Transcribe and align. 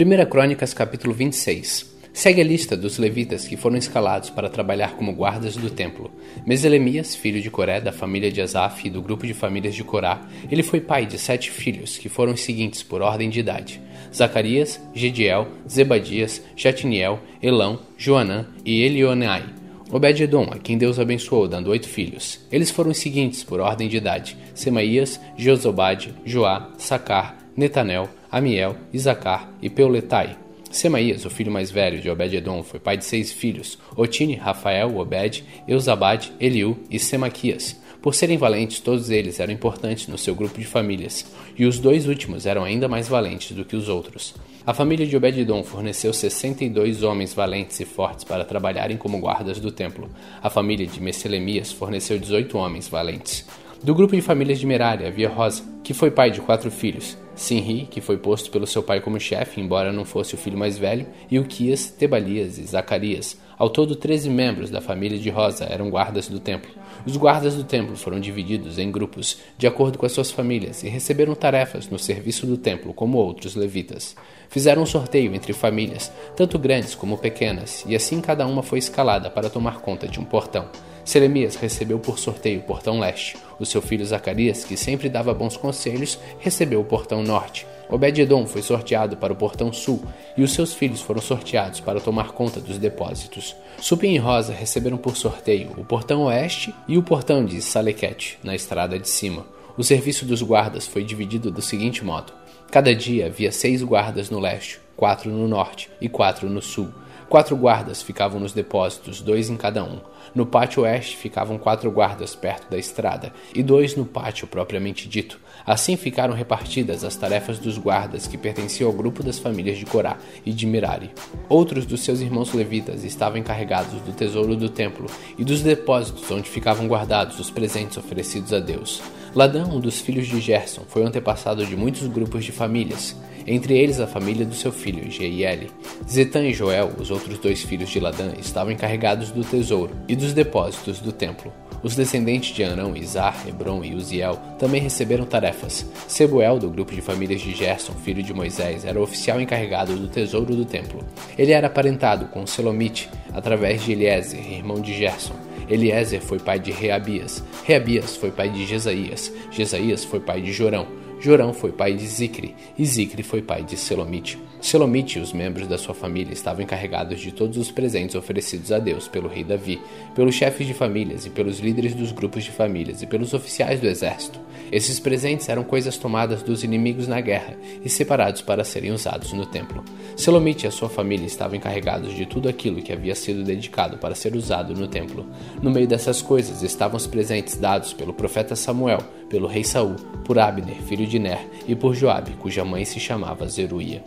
1 0.00 0.30
Crônicas 0.30 0.72
capítulo 0.72 1.12
26 1.12 1.98
Segue 2.12 2.40
a 2.40 2.44
lista 2.44 2.76
dos 2.76 2.98
levitas 2.98 3.48
que 3.48 3.56
foram 3.56 3.76
escalados 3.76 4.30
para 4.30 4.48
trabalhar 4.48 4.94
como 4.94 5.12
guardas 5.12 5.56
do 5.56 5.70
templo. 5.70 6.08
Meselemias, 6.46 7.16
filho 7.16 7.42
de 7.42 7.50
Coré, 7.50 7.80
da 7.80 7.90
família 7.90 8.30
de 8.30 8.40
Asaf 8.40 8.86
e 8.86 8.90
do 8.90 9.02
grupo 9.02 9.26
de 9.26 9.34
famílias 9.34 9.74
de 9.74 9.82
Corá, 9.82 10.22
ele 10.48 10.62
foi 10.62 10.80
pai 10.80 11.04
de 11.04 11.18
sete 11.18 11.50
filhos, 11.50 11.98
que 11.98 12.08
foram 12.08 12.34
os 12.34 12.42
seguintes 12.42 12.80
por 12.80 13.02
ordem 13.02 13.28
de 13.28 13.40
idade: 13.40 13.80
Zacarias, 14.14 14.80
Gediel, 14.94 15.48
Zebadias, 15.68 16.44
Jatiniel, 16.54 17.18
Elão, 17.42 17.80
Joanã 17.96 18.46
e 18.64 18.82
Elionai. 18.82 19.46
Obed-edom, 19.90 20.48
a 20.52 20.58
quem 20.58 20.78
Deus 20.78 21.00
abençoou, 21.00 21.48
dando 21.48 21.70
oito 21.70 21.88
filhos. 21.88 22.38
Eles 22.52 22.70
foram 22.70 22.92
os 22.92 22.98
seguintes 22.98 23.42
por 23.42 23.58
ordem 23.58 23.88
de 23.88 23.96
idade: 23.96 24.36
Semaías, 24.54 25.20
Josobade, 25.36 26.14
Joá, 26.24 26.70
Sacar, 26.78 27.36
Netanel, 27.56 28.08
Amiel, 28.30 28.76
Isacar 28.92 29.50
e 29.62 29.70
Peuletai. 29.70 30.36
Semaías, 30.70 31.24
o 31.24 31.30
filho 31.30 31.50
mais 31.50 31.70
velho 31.70 31.98
de 31.98 32.10
Obed-Edom, 32.10 32.62
foi 32.62 32.78
pai 32.78 32.98
de 32.98 33.04
seis 33.06 33.32
filhos: 33.32 33.78
Otine, 33.96 34.34
Rafael, 34.34 34.98
Obed, 34.98 35.42
Eusabade, 35.66 36.32
Eliú 36.38 36.76
e 36.90 36.98
Semaquias. 36.98 37.80
Por 38.02 38.14
serem 38.14 38.36
valentes, 38.36 38.80
todos 38.80 39.08
eles 39.08 39.40
eram 39.40 39.52
importantes 39.52 40.06
no 40.08 40.18
seu 40.18 40.34
grupo 40.34 40.58
de 40.58 40.66
famílias, 40.66 41.24
e 41.56 41.64
os 41.64 41.78
dois 41.78 42.06
últimos 42.06 42.44
eram 42.44 42.64
ainda 42.64 42.86
mais 42.86 43.08
valentes 43.08 43.56
do 43.56 43.64
que 43.64 43.74
os 43.74 43.88
outros. 43.88 44.34
A 44.66 44.74
família 44.74 45.06
de 45.06 45.16
Obed-Edom 45.16 45.64
forneceu 45.64 46.12
62 46.12 47.02
homens 47.02 47.32
valentes 47.32 47.80
e 47.80 47.86
fortes 47.86 48.24
para 48.24 48.44
trabalharem 48.44 48.98
como 48.98 49.18
guardas 49.18 49.58
do 49.58 49.72
templo. 49.72 50.10
A 50.42 50.50
família 50.50 50.86
de 50.86 51.00
Messelemias 51.00 51.72
forneceu 51.72 52.18
18 52.18 52.58
homens 52.58 52.88
valentes. 52.88 53.46
Do 53.82 53.94
grupo 53.94 54.14
de 54.14 54.20
famílias 54.20 54.58
de 54.58 54.66
Merari 54.66 55.06
havia 55.06 55.30
Rosa, 55.30 55.64
que 55.82 55.94
foi 55.94 56.10
pai 56.10 56.30
de 56.30 56.40
quatro 56.40 56.70
filhos, 56.70 57.16
Sinri, 57.38 57.86
que 57.88 58.00
foi 58.00 58.18
posto 58.18 58.50
pelo 58.50 58.66
seu 58.66 58.82
pai 58.82 59.00
como 59.00 59.20
chefe, 59.20 59.60
embora 59.60 59.92
não 59.92 60.04
fosse 60.04 60.34
o 60.34 60.38
filho 60.38 60.58
mais 60.58 60.76
velho, 60.76 61.06
e 61.30 61.38
Uquias, 61.38 61.88
Tebalias 61.88 62.58
e 62.58 62.64
Zacarias. 62.64 63.38
Ao 63.56 63.70
todo, 63.70 63.94
13 63.94 64.28
membros 64.28 64.70
da 64.70 64.80
família 64.80 65.18
de 65.18 65.30
Rosa 65.30 65.64
eram 65.64 65.88
guardas 65.88 66.28
do 66.28 66.40
templo. 66.40 66.70
Os 67.06 67.16
guardas 67.16 67.54
do 67.54 67.64
templo 67.64 67.96
foram 67.96 68.20
divididos 68.20 68.78
em 68.78 68.90
grupos, 68.90 69.38
de 69.56 69.66
acordo 69.66 69.98
com 69.98 70.06
as 70.06 70.12
suas 70.12 70.30
famílias, 70.30 70.82
e 70.82 70.88
receberam 70.88 71.34
tarefas 71.34 71.88
no 71.88 71.98
serviço 71.98 72.46
do 72.46 72.56
templo, 72.56 72.92
como 72.92 73.18
outros 73.18 73.54
levitas. 73.54 74.16
Fizeram 74.48 74.82
um 74.82 74.86
sorteio 74.86 75.34
entre 75.34 75.52
famílias, 75.52 76.10
tanto 76.36 76.58
grandes 76.58 76.94
como 76.94 77.18
pequenas, 77.18 77.84
e 77.86 77.94
assim 77.94 78.20
cada 78.20 78.46
uma 78.46 78.62
foi 78.62 78.78
escalada 78.78 79.30
para 79.30 79.50
tomar 79.50 79.80
conta 79.80 80.08
de 80.08 80.18
um 80.18 80.24
portão. 80.24 80.68
Selemias 81.04 81.56
recebeu 81.56 81.98
por 81.98 82.18
sorteio 82.18 82.60
o 82.60 82.64
portão 82.64 83.00
leste. 83.00 83.36
O 83.58 83.64
seu 83.64 83.80
filho 83.80 84.04
Zacarias, 84.04 84.64
que 84.64 84.76
sempre 84.76 85.08
dava 85.08 85.32
bons 85.32 85.56
conselhos, 85.56 86.18
recebeu 86.38 86.80
o 86.80 86.84
portão 86.84 87.22
norte. 87.22 87.66
Obed-Edom 87.90 88.46
foi 88.46 88.62
sorteado 88.62 89.16
para 89.16 89.32
o 89.32 89.36
portão 89.36 89.72
sul, 89.72 90.02
e 90.36 90.42
os 90.42 90.52
seus 90.52 90.74
filhos 90.74 91.00
foram 91.00 91.20
sorteados 91.20 91.80
para 91.80 92.00
tomar 92.00 92.32
conta 92.32 92.60
dos 92.60 92.78
depósitos. 92.78 93.56
Supim 93.80 94.12
e 94.12 94.18
Rosa 94.18 94.52
receberam 94.52 94.98
por 94.98 95.16
sorteio 95.16 95.72
o 95.76 95.84
portão 95.84 96.24
oeste 96.24 96.74
e 96.86 96.98
o 96.98 97.02
portão 97.02 97.44
de 97.44 97.62
Salequete, 97.62 98.38
na 98.42 98.54
estrada 98.54 98.98
de 98.98 99.08
cima. 99.08 99.46
O 99.76 99.84
serviço 99.84 100.24
dos 100.26 100.42
guardas 100.42 100.86
foi 100.86 101.04
dividido 101.04 101.50
do 101.50 101.62
seguinte 101.62 102.04
modo: 102.04 102.32
cada 102.70 102.94
dia 102.94 103.26
havia 103.26 103.52
seis 103.52 103.82
guardas 103.82 104.28
no 104.28 104.40
leste, 104.40 104.80
quatro 104.96 105.30
no 105.30 105.46
norte 105.46 105.88
e 106.00 106.08
quatro 106.08 106.50
no 106.50 106.60
sul. 106.60 106.88
Quatro 107.28 107.54
guardas 107.54 108.00
ficavam 108.00 108.40
nos 108.40 108.54
depósitos, 108.54 109.20
dois 109.20 109.50
em 109.50 109.56
cada 109.56 109.84
um. 109.84 110.00
No 110.34 110.46
pátio 110.46 110.84
oeste 110.84 111.14
ficavam 111.14 111.58
quatro 111.58 111.90
guardas 111.90 112.34
perto 112.34 112.70
da 112.70 112.78
estrada 112.78 113.34
e 113.54 113.62
dois 113.62 113.94
no 113.94 114.06
pátio 114.06 114.46
propriamente 114.46 115.06
dito. 115.06 115.38
Assim 115.66 115.94
ficaram 115.94 116.32
repartidas 116.32 117.04
as 117.04 117.16
tarefas 117.16 117.58
dos 117.58 117.76
guardas 117.76 118.26
que 118.26 118.38
pertenciam 118.38 118.88
ao 118.88 118.96
grupo 118.96 119.22
das 119.22 119.38
famílias 119.38 119.76
de 119.76 119.84
Corá 119.84 120.16
e 120.46 120.54
de 120.54 120.66
Merari. 120.66 121.10
Outros 121.50 121.84
dos 121.84 122.00
seus 122.00 122.20
irmãos 122.20 122.54
levitas 122.54 123.04
estavam 123.04 123.36
encarregados 123.36 124.00
do 124.00 124.12
tesouro 124.14 124.56
do 124.56 124.70
templo 124.70 125.06
e 125.36 125.44
dos 125.44 125.60
depósitos 125.60 126.30
onde 126.30 126.48
ficavam 126.48 126.88
guardados 126.88 127.38
os 127.38 127.50
presentes 127.50 127.98
oferecidos 127.98 128.54
a 128.54 128.58
Deus. 128.58 129.02
Ladã, 129.38 129.64
um 129.68 129.78
dos 129.78 130.00
filhos 130.00 130.26
de 130.26 130.40
Gerson, 130.40 130.82
foi 130.88 131.04
antepassado 131.04 131.64
de 131.64 131.76
muitos 131.76 132.08
grupos 132.08 132.44
de 132.44 132.50
famílias 132.50 133.14
entre 133.46 133.78
eles 133.78 134.00
a 134.00 134.06
família 134.08 134.44
do 134.44 134.52
seu 134.52 134.72
filho 134.72 135.08
Jeiel. 135.08 135.68
Zetã 136.10 136.42
e 136.44 136.52
Joel, 136.52 136.90
os 136.98 137.08
outros 137.12 137.38
dois 137.38 137.62
filhos 137.62 137.88
de 137.88 138.00
Ladã, 138.00 138.32
estavam 138.36 138.72
encarregados 138.72 139.30
do 139.30 139.44
tesouro 139.44 139.94
e 140.08 140.16
dos 140.16 140.32
depósitos 140.32 140.98
do 140.98 141.12
templo. 141.12 141.52
Os 141.84 141.94
descendentes 141.94 142.52
de 142.52 142.64
Arão, 142.64 142.96
Izar, 142.96 143.44
Hebron 143.46 143.84
e 143.84 143.94
Uziel 143.94 144.34
também 144.58 144.80
receberam 144.80 145.24
tarefas. 145.24 145.86
Sebuel, 146.08 146.58
do 146.58 146.68
grupo 146.68 146.92
de 146.92 147.00
famílias 147.00 147.40
de 147.40 147.54
Gerson, 147.54 147.92
filho 147.92 148.24
de 148.24 148.34
Moisés, 148.34 148.84
era 148.84 148.98
o 148.98 149.04
oficial 149.04 149.40
encarregado 149.40 149.94
do 149.94 150.08
tesouro 150.08 150.56
do 150.56 150.64
templo. 150.64 151.04
Ele 151.38 151.52
era 151.52 151.68
aparentado 151.68 152.26
com 152.26 152.44
Selomite, 152.44 153.08
através 153.32 153.84
de 153.84 153.92
Eliezer, 153.92 154.52
irmão 154.52 154.80
de 154.80 154.92
Gerson. 154.92 155.47
Eliezer 155.70 156.22
foi 156.22 156.38
pai 156.38 156.58
de 156.58 156.70
Reabias, 156.70 157.44
Reabias 157.64 158.16
foi 158.16 158.30
pai 158.30 158.48
de 158.48 158.64
Jesaías, 158.64 159.32
Jesaías 159.50 160.04
foi 160.04 160.18
pai 160.18 160.40
de 160.40 160.50
Jorão, 160.50 160.86
Jorão 161.20 161.52
foi 161.52 161.72
pai 161.72 161.94
de 161.94 162.06
Zicre, 162.06 162.54
e 162.78 162.86
Zicre 162.86 163.22
foi 163.22 163.42
pai 163.42 163.62
de 163.64 163.76
Selomite. 163.76 164.38
Selomite 164.60 165.18
e 165.18 165.22
os 165.22 165.32
membros 165.32 165.68
da 165.68 165.76
sua 165.76 165.94
família 165.94 166.32
estavam 166.32 166.62
encarregados 166.62 167.20
de 167.20 167.32
todos 167.32 167.58
os 167.58 167.70
presentes 167.70 168.14
oferecidos 168.14 168.72
a 168.72 168.78
Deus 168.78 169.08
pelo 169.08 169.28
rei 169.28 169.44
Davi, 169.44 169.80
pelos 170.14 170.34
chefes 170.34 170.66
de 170.66 170.74
famílias 170.74 171.26
e 171.26 171.30
pelos 171.30 171.58
líderes 171.58 171.94
dos 171.94 172.12
grupos 172.12 172.44
de 172.44 172.50
famílias 172.50 173.02
e 173.02 173.06
pelos 173.06 173.34
oficiais 173.34 173.80
do 173.80 173.86
exército. 173.86 174.40
Esses 174.70 175.00
presentes 175.00 175.48
eram 175.48 175.64
coisas 175.64 175.96
tomadas 175.96 176.42
dos 176.42 176.62
inimigos 176.62 177.08
na 177.08 177.20
guerra 177.20 177.56
e 177.84 177.88
separados 177.88 178.42
para 178.42 178.64
serem 178.64 178.92
usados 178.92 179.32
no 179.32 179.46
templo. 179.46 179.84
Selomite 180.16 180.66
e 180.66 180.68
a 180.68 180.70
sua 180.70 180.88
família 180.88 181.26
estavam 181.26 181.56
encarregados 181.56 182.14
de 182.14 182.26
tudo 182.26 182.48
aquilo 182.48 182.82
que 182.82 182.92
havia 182.92 183.14
sido 183.14 183.44
dedicado 183.44 183.98
para 183.98 184.14
ser 184.14 184.36
usado 184.36 184.74
no 184.74 184.86
templo. 184.86 185.26
No 185.62 185.70
meio 185.70 185.86
dessas 185.86 186.20
coisas 186.20 186.62
estavam 186.62 186.96
os 186.96 187.06
presentes 187.06 187.56
dados 187.56 187.92
pelo 187.92 188.12
profeta 188.12 188.54
Samuel, 188.54 188.98
pelo 189.28 189.46
rei 189.46 189.64
Saul, 189.64 189.96
por 190.24 190.38
Abner, 190.38 190.82
filho 190.82 191.06
de 191.06 191.18
Ner, 191.18 191.46
e 191.66 191.74
por 191.74 191.94
Joabe, 191.94 192.32
cuja 192.32 192.64
mãe 192.64 192.84
se 192.84 193.00
chamava 193.00 193.48
Zeruia. 193.48 194.02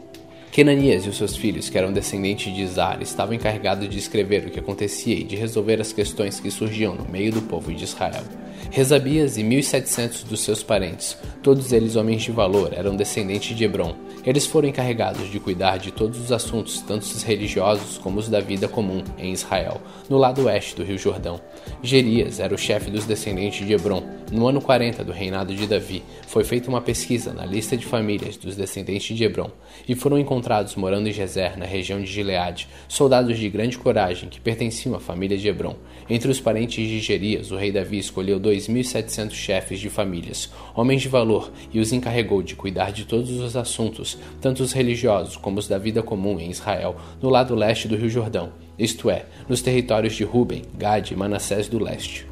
Kenanias 0.52 1.06
e 1.06 1.10
os 1.10 1.16
seus 1.16 1.38
filhos, 1.38 1.70
que 1.70 1.78
eram 1.78 1.94
descendentes 1.94 2.54
de 2.54 2.62
Izar, 2.62 3.02
estavam 3.02 3.34
encarregados 3.34 3.88
de 3.88 3.98
escrever 3.98 4.46
o 4.46 4.52
que 4.52 4.60
acontecia 4.60 5.16
e 5.16 5.24
de 5.24 5.38
resolver 5.38 5.80
as 5.80 5.94
questões 5.94 6.42
que 6.42 6.52
surgiam 6.52 6.94
no 6.94 7.08
meio 7.08 7.32
do 7.32 7.42
povo 7.42 7.74
de 7.74 7.86
Israel. 7.86 8.24
Rezabias 8.70 9.38
e 9.38 9.44
1.700 9.44 10.24
dos 10.26 10.42
seus 10.42 10.62
parentes, 10.62 11.18
todos 11.42 11.72
eles 11.72 11.96
homens 11.96 12.22
de 12.22 12.32
valor, 12.32 12.74
eram 12.74 12.96
descendentes 12.96 13.58
de 13.58 13.64
Hebron. 13.64 13.96
Eles 14.26 14.46
foram 14.46 14.70
encarregados 14.70 15.32
de 15.32 15.40
cuidar 15.40 15.78
de 15.78 15.92
todos 15.92 16.20
os 16.20 16.32
assuntos, 16.32 16.80
tanto 16.82 17.04
os 17.04 17.24
religiosos 17.24 17.98
como 17.98 18.20
os 18.20 18.30
da 18.30 18.40
vida 18.40 18.68
comum, 18.68 19.04
em 19.18 19.34
Israel, 19.34 19.82
no 20.10 20.18
lado 20.18 20.46
oeste 20.46 20.76
do 20.76 20.84
rio 20.84 20.98
Jordão. 20.98 21.42
Gerias 21.82 22.40
era 22.40 22.54
o 22.54 22.58
chefe 22.58 22.92
dos 22.92 23.06
descendentes 23.06 23.66
de 23.66 23.74
Hebron. 23.74 24.21
No 24.32 24.48
ano 24.48 24.62
40 24.62 25.04
do 25.04 25.12
reinado 25.12 25.54
de 25.54 25.68
Davi, 25.68 26.02
foi 26.26 26.46
feita 26.46 26.70
uma 26.70 26.80
pesquisa 26.80 27.34
na 27.34 27.46
lista 27.46 27.76
de 27.76 27.86
famílias 27.86 28.38
dos 28.38 28.56
descendentes 28.56 29.18
de 29.18 29.26
Hebron, 29.26 29.52
e 29.86 29.94
foram 29.94 30.18
encontrados 30.18 30.74
morando 30.78 31.10
em 31.10 31.12
Gezer, 31.12 31.60
na 31.60 31.66
região 31.66 32.00
de 32.00 32.06
Gileade, 32.10 32.70
soldados 32.88 33.38
de 33.38 33.50
grande 33.50 33.78
coragem 33.78 34.30
que 34.30 34.40
pertenciam 34.40 34.96
à 34.96 35.02
família 35.02 35.38
de 35.38 35.50
Hebron. 35.50 35.76
Entre 36.10 36.32
os 36.32 36.40
parentes 36.40 36.88
de 36.88 37.02
Gerias, 37.02 37.52
o 37.52 37.58
rei 37.58 37.74
Davi 37.74 37.98
escolheu 37.98 38.40
2.700 38.40 39.32
chefes 39.34 39.82
de 39.82 39.90
famílias, 39.90 40.50
homens 40.74 41.02
de 41.02 41.10
valor, 41.10 41.52
e 41.74 41.82
os 41.82 41.92
encarregou 41.92 42.42
de 42.42 42.56
cuidar 42.56 42.94
de 42.94 43.04
todos 43.04 43.32
os 43.32 43.58
assuntos, 43.58 44.18
tanto 44.40 44.64
os 44.64 44.72
religiosos 44.72 45.36
como 45.36 45.60
os 45.60 45.68
da 45.68 45.78
vida 45.78 46.02
comum 46.02 46.40
em 46.40 46.50
Israel, 46.50 46.96
no 47.22 47.30
lado 47.30 47.54
leste 47.54 47.86
do 47.86 47.98
Rio 47.98 48.10
Jordão, 48.10 48.54
isto 48.80 49.10
é, 49.10 49.26
nos 49.50 49.62
territórios 49.62 50.14
de 50.14 50.24
Ruben, 50.24 50.64
Gade 50.78 51.14
e 51.14 51.18
Manassés 51.18 51.68
do 51.68 51.78
leste. 51.78 52.31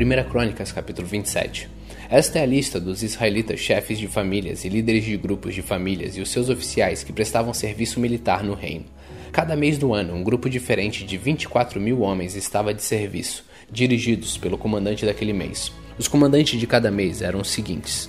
1 0.00 0.30
Crônicas, 0.30 0.72
capítulo 0.72 1.06
27. 1.06 1.68
Esta 2.08 2.38
é 2.38 2.42
a 2.42 2.46
lista 2.46 2.80
dos 2.80 3.02
israelitas 3.02 3.60
chefes 3.60 3.98
de 3.98 4.08
famílias 4.08 4.64
e 4.64 4.68
líderes 4.70 5.04
de 5.04 5.14
grupos 5.14 5.54
de 5.54 5.60
famílias 5.60 6.16
e 6.16 6.22
os 6.22 6.30
seus 6.30 6.48
oficiais 6.48 7.04
que 7.04 7.12
prestavam 7.12 7.52
serviço 7.52 8.00
militar 8.00 8.42
no 8.42 8.54
reino. 8.54 8.86
Cada 9.30 9.54
mês 9.54 9.76
do 9.76 9.92
ano, 9.92 10.14
um 10.14 10.24
grupo 10.24 10.48
diferente 10.48 11.04
de 11.04 11.18
24 11.18 11.78
mil 11.78 12.00
homens 12.00 12.34
estava 12.34 12.72
de 12.72 12.82
serviço, 12.82 13.44
dirigidos 13.70 14.38
pelo 14.38 14.56
comandante 14.56 15.04
daquele 15.04 15.34
mês. 15.34 15.70
Os 15.98 16.08
comandantes 16.08 16.58
de 16.58 16.66
cada 16.66 16.90
mês 16.90 17.20
eram 17.20 17.42
os 17.42 17.50
seguintes: 17.50 18.08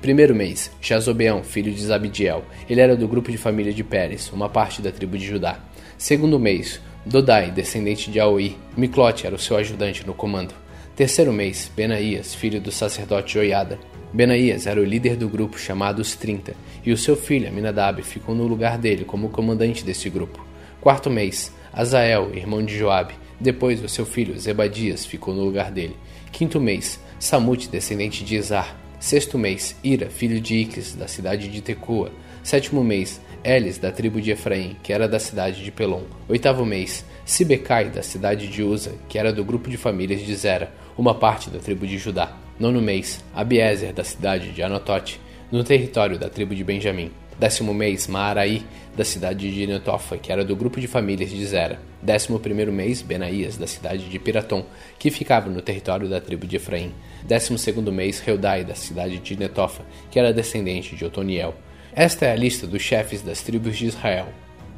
Primeiro 0.00 0.34
mês, 0.34 0.70
Jazobeão, 0.80 1.44
filho 1.44 1.70
de 1.70 1.84
Zabidiel. 1.84 2.46
Ele 2.66 2.80
era 2.80 2.96
do 2.96 3.06
grupo 3.06 3.30
de 3.30 3.36
família 3.36 3.74
de 3.74 3.84
Pérez, 3.84 4.32
uma 4.32 4.48
parte 4.48 4.80
da 4.80 4.90
tribo 4.90 5.18
de 5.18 5.26
Judá. 5.26 5.60
Segundo 5.98 6.40
mês, 6.40 6.80
Dodai, 7.04 7.50
descendente 7.50 8.10
de 8.10 8.18
Aoi. 8.18 8.56
Miclote 8.74 9.26
era 9.26 9.36
o 9.36 9.38
seu 9.38 9.58
ajudante 9.58 10.06
no 10.06 10.14
comando. 10.14 10.65
Terceiro 10.96 11.30
mês, 11.30 11.70
Benaías, 11.76 12.34
filho 12.34 12.58
do 12.58 12.72
sacerdote 12.72 13.34
Joiada. 13.34 13.78
Benaías 14.14 14.66
era 14.66 14.80
o 14.80 14.84
líder 14.84 15.14
do 15.14 15.28
grupo 15.28 15.58
chamado 15.58 16.00
Os 16.00 16.16
Trinta, 16.16 16.54
e 16.82 16.90
o 16.90 16.96
seu 16.96 17.14
filho 17.14 17.46
Aminadab 17.46 18.02
ficou 18.02 18.34
no 18.34 18.46
lugar 18.46 18.78
dele 18.78 19.04
como 19.04 19.28
comandante 19.28 19.84
desse 19.84 20.08
grupo. 20.08 20.42
Quarto 20.80 21.10
mês, 21.10 21.52
Azael, 21.70 22.34
irmão 22.34 22.64
de 22.64 22.78
Joabe. 22.78 23.12
Depois, 23.38 23.84
o 23.84 23.88
seu 23.90 24.06
filho 24.06 24.40
Zebadias 24.40 25.04
ficou 25.04 25.34
no 25.34 25.44
lugar 25.44 25.70
dele. 25.70 25.94
Quinto 26.32 26.58
mês, 26.58 26.98
Samute, 27.18 27.68
descendente 27.68 28.24
de 28.24 28.34
Izar. 28.34 28.74
Sexto 28.98 29.36
mês, 29.36 29.76
Ira, 29.84 30.08
filho 30.08 30.40
de 30.40 30.54
Iques, 30.54 30.94
da 30.94 31.06
cidade 31.06 31.48
de 31.48 31.60
Tecoa. 31.60 32.10
Sétimo 32.42 32.82
mês, 32.82 33.20
Elis, 33.44 33.76
da 33.76 33.92
tribo 33.92 34.18
de 34.18 34.30
Efraim, 34.30 34.76
que 34.82 34.94
era 34.94 35.06
da 35.06 35.18
cidade 35.18 35.62
de 35.62 35.70
Pelon. 35.70 36.04
Oitavo 36.26 36.64
mês, 36.64 37.04
Sibecai, 37.26 37.90
da 37.90 38.02
cidade 38.02 38.48
de 38.48 38.62
Uza, 38.62 38.94
que 39.08 39.18
era 39.18 39.32
do 39.32 39.44
grupo 39.44 39.68
de 39.68 39.76
famílias 39.76 40.20
de 40.20 40.34
Zera, 40.34 40.72
uma 40.96 41.14
parte 41.14 41.50
da 41.50 41.58
tribo 41.58 41.86
de 41.86 41.98
Judá. 41.98 42.36
Nono 42.58 42.80
mês, 42.80 43.22
Abiezer, 43.34 43.92
da 43.92 44.02
cidade 44.02 44.50
de 44.50 44.62
Anotote, 44.62 45.20
no 45.52 45.62
território 45.62 46.18
da 46.18 46.28
tribo 46.28 46.54
de 46.54 46.64
Benjamim. 46.64 47.10
Décimo 47.38 47.74
mês, 47.74 48.06
Maaraí, 48.06 48.62
da 48.96 49.04
cidade 49.04 49.52
de 49.52 49.66
Netofa, 49.66 50.16
que 50.16 50.32
era 50.32 50.42
do 50.42 50.56
grupo 50.56 50.80
de 50.80 50.86
famílias 50.86 51.28
de 51.28 51.44
Zera. 51.44 51.78
Décimo 52.02 52.40
primeiro 52.40 52.72
mês, 52.72 53.02
Benaías, 53.02 53.58
da 53.58 53.66
cidade 53.66 54.08
de 54.08 54.18
Piratom, 54.18 54.64
que 54.98 55.10
ficava 55.10 55.50
no 55.50 55.60
território 55.60 56.08
da 56.08 56.18
tribo 56.18 56.46
de 56.46 56.56
Efraim. 56.56 56.94
Décimo 57.24 57.58
segundo 57.58 57.92
mês, 57.92 58.20
Reudai, 58.20 58.64
da 58.64 58.74
cidade 58.74 59.18
de 59.18 59.36
Netofa, 59.36 59.84
que 60.10 60.18
era 60.18 60.32
descendente 60.32 60.96
de 60.96 61.04
Otoniel. 61.04 61.54
Esta 61.94 62.24
é 62.24 62.32
a 62.32 62.36
lista 62.36 62.66
dos 62.66 62.80
chefes 62.80 63.20
das 63.20 63.42
tribos 63.42 63.76
de 63.76 63.84
Israel. 63.86 64.28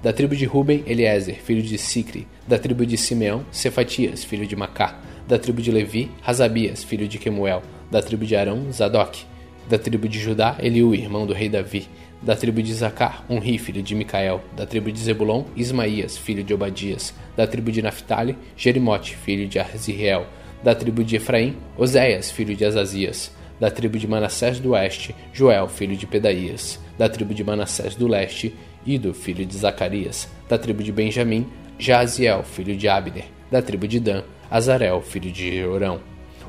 Da 0.03 0.13
tribo 0.13 0.35
de 0.35 0.45
Ruben, 0.45 0.83
Eliezer, 0.87 1.37
filho 1.37 1.63
de 1.63 1.79
Sicri. 1.79 2.27
Da 2.47 2.59
tribo 2.59 2.85
de 2.85 2.97
Simeão, 2.97 3.45
Cefatias, 3.53 4.25
filho 4.25 4.47
de 4.47 4.57
Macá. 4.57 5.01
Da 5.29 5.39
tribo 5.39 5.63
de 5.63 5.71
Levi, 5.71 6.11
Razabias, 6.23 6.83
filho 6.83 7.07
de 7.07 7.19
Quemuel. 7.19 7.63
Da 7.91 8.03
tribo 8.03 8.25
de 8.25 8.35
Arão, 8.35 8.73
Zadok. 8.73 9.25
Da 9.69 9.79
tribo 9.79 10.09
de 10.09 10.19
Judá, 10.19 10.57
Eliú, 10.59 10.95
irmão 10.95 11.27
do 11.27 11.35
rei 11.35 11.49
Davi 11.49 11.87
da 12.23 12.35
tribo 12.35 12.63
de 12.63 12.75
Zacar, 12.75 13.25
Unri, 13.31 13.59
filho 13.59 13.83
de 13.83 13.95
Micael, 13.95 14.43
da 14.57 14.67
tribo 14.67 14.91
de 14.91 14.99
Zebulon, 14.99 15.45
Ismaías, 15.57 16.19
filho 16.19 16.43
de 16.43 16.53
Obadias, 16.53 17.15
da 17.37 17.47
tribo 17.47 17.71
de 17.71 17.81
Naphtali, 17.81 18.37
Jerimote, 18.57 19.17
filho 19.17 19.47
de 19.47 19.59
Arziel, 19.59 20.27
da 20.63 20.75
tribo 20.75 21.05
de 21.05 21.17
Efraim, 21.17 21.57
Oséias, 21.77 22.31
filho 22.31 22.57
de 22.57 22.65
Azazias, 22.65 23.33
da 23.61 23.71
tribo 23.71 23.99
de 23.99 24.09
Manassés 24.09 24.59
do 24.59 24.71
oeste, 24.71 25.15
Joel, 25.33 25.69
filho 25.69 25.97
de 25.97 26.07
Pedaías, 26.07 26.81
da 26.97 27.09
tribo 27.09 27.35
de 27.35 27.45
Manassés 27.45 27.95
do 27.95 28.09
leste, 28.09 28.55
Ido, 28.87 29.13
filho 29.13 29.45
de 29.45 29.57
Zacarias, 29.57 30.29
da 30.49 30.57
tribo 30.57 30.83
de 30.83 30.91
Benjamim, 30.91 31.47
Jaziel, 31.79 32.43
filho 32.43 32.77
de 32.77 32.89
Abner, 32.89 33.27
da 33.51 33.61
tribo 33.61 33.87
de 33.87 34.01
Dan, 34.01 34.23
Azarel, 34.51 35.03
filho 35.03 35.31
de 35.31 35.57
Jeorão. 35.57 36.01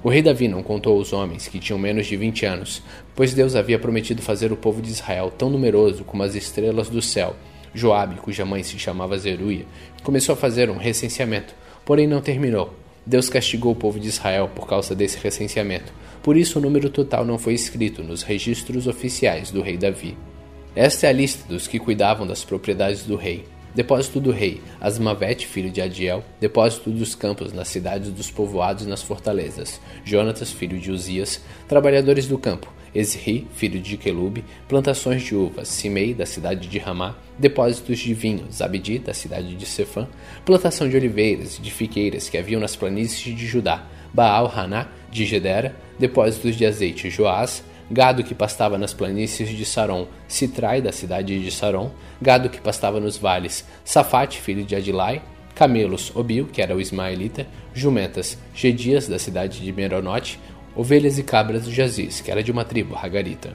O 0.02 0.10
rei 0.10 0.22
Davi 0.22 0.48
não 0.48 0.64
contou 0.64 0.98
os 0.98 1.12
homens 1.12 1.48
que 1.48 1.60
tinham 1.60 1.78
menos 1.78 2.08
de 2.08 2.16
vinte 2.16 2.46
anos, 2.46 2.82
pois 3.14 3.34
Deus 3.34 3.56
havia 3.56 3.78
prometido 3.78 4.22
fazer 4.22 4.52
o 4.52 4.58
povo 4.58 4.82
de 4.82 4.90
Israel 4.90 5.30
tão 5.30 5.50
numeroso 5.50 6.06
como 6.06 6.24
as 6.24 6.36
estrelas 6.36 6.88
do 6.88 7.02
céu. 7.02 7.36
Joabe, 7.74 8.16
cuja 8.16 8.46
mãe 8.46 8.64
se 8.64 8.80
chamava 8.80 9.18
Zeruia, 9.18 9.66
começou 10.04 10.34
a 10.34 10.38
fazer 10.38 10.70
um 10.70 10.78
recenseamento, 10.78 11.54
porém 11.84 12.08
não 12.08 12.22
terminou. 12.22 12.74
Deus 13.06 13.30
castigou 13.30 13.74
o 13.74 13.76
povo 13.76 14.00
de 14.00 14.08
Israel 14.08 14.50
por 14.54 14.68
causa 14.68 14.96
desse 14.96 15.18
recenseamento. 15.18 15.92
Por 16.24 16.38
isso 16.38 16.60
o 16.60 16.62
número 16.62 16.90
total 16.90 17.26
não 17.26 17.38
foi 17.38 17.54
escrito 17.54 18.04
nos 18.04 18.24
registros 18.24 18.88
oficiais 18.88 19.52
do 19.52 19.62
rei 19.62 19.78
Davi. 19.78 20.18
Esta 20.76 21.08
é 21.08 21.10
a 21.10 21.14
lista 21.14 21.48
dos 21.48 21.68
que 21.68 21.80
cuidavam 21.80 22.26
das 22.26 22.44
propriedades 22.44 23.04
do 23.04 23.16
rei. 23.16 23.46
Depósito 23.74 24.20
do 24.20 24.32
rei, 24.32 24.62
Asmavete, 24.82 25.46
filho 25.46 25.70
de 25.70 25.80
Adiel. 25.80 26.24
Depósito 26.40 26.90
dos 26.90 27.14
campos, 27.14 27.54
nas 27.54 27.68
cidades 27.68 28.12
dos 28.12 28.32
povoados 28.32 28.86
nas 28.86 29.04
fortalezas. 29.04 29.80
Jonatas, 30.04 30.52
filho 30.52 30.80
de 30.80 30.92
Uzias. 30.92 31.42
Trabalhadores 31.68 32.28
do 32.28 32.38
campo, 32.38 32.74
Esri, 32.96 33.48
filho 33.54 33.80
de 33.80 33.96
Quelube. 33.96 34.44
Plantações 34.68 35.22
de 35.22 35.36
uvas, 35.36 35.68
Simei, 35.68 36.16
da 36.16 36.26
cidade 36.26 36.68
de 36.68 36.80
Ramá. 36.80 37.16
Depósitos 37.38 38.00
de 38.00 38.14
vinho, 38.14 38.48
Zabdi, 38.52 38.98
da 38.98 39.14
cidade 39.14 39.56
de 39.56 39.66
Sefã. 39.68 40.08
Plantação 40.44 40.90
de 40.90 40.98
oliveiras 40.98 41.58
e 41.58 41.62
de 41.62 41.70
fiqueiras 41.70 42.28
que 42.28 42.38
haviam 42.38 42.60
nas 42.60 42.76
planícies 42.76 43.36
de 43.36 43.46
Judá. 43.46 43.86
Baal 44.12 44.52
Haná, 44.54 44.88
de 45.12 45.26
Gedera. 45.26 45.76
Depósitos 46.00 46.56
de 46.56 46.66
azeite, 46.66 47.10
Joás 47.10 47.64
gado 47.92 48.24
que 48.24 48.36
pastava 48.36 48.78
nas 48.78 48.94
planícies 48.94 49.50
de 49.50 49.66
Saron, 49.66 50.08
Citrai, 50.28 50.82
da 50.82 50.92
cidade 50.92 51.40
de 51.40 51.52
Saron, 51.52 51.92
gado 52.22 52.50
que 52.50 52.62
pastava 52.62 53.00
nos 53.00 53.18
vales, 53.18 53.66
Safate, 53.84 54.40
filho 54.40 54.64
de 54.64 54.76
Adilai, 54.76 55.22
camelos, 55.56 56.16
Obil, 56.16 56.48
que 56.48 56.62
era 56.62 56.76
o 56.76 56.80
ismaelita, 56.80 57.48
jumentas, 57.74 58.38
Gedias, 58.54 59.08
da 59.08 59.18
cidade 59.18 59.60
de 59.60 59.72
Meronote, 59.74 60.40
ovelhas 60.76 61.18
e 61.18 61.24
cabras 61.24 61.66
de 61.66 61.74
Jaziz, 61.74 62.22
que 62.22 62.32
era 62.32 62.44
de 62.44 62.52
uma 62.52 62.64
tribo 62.64 62.96
ragarita. 62.96 63.54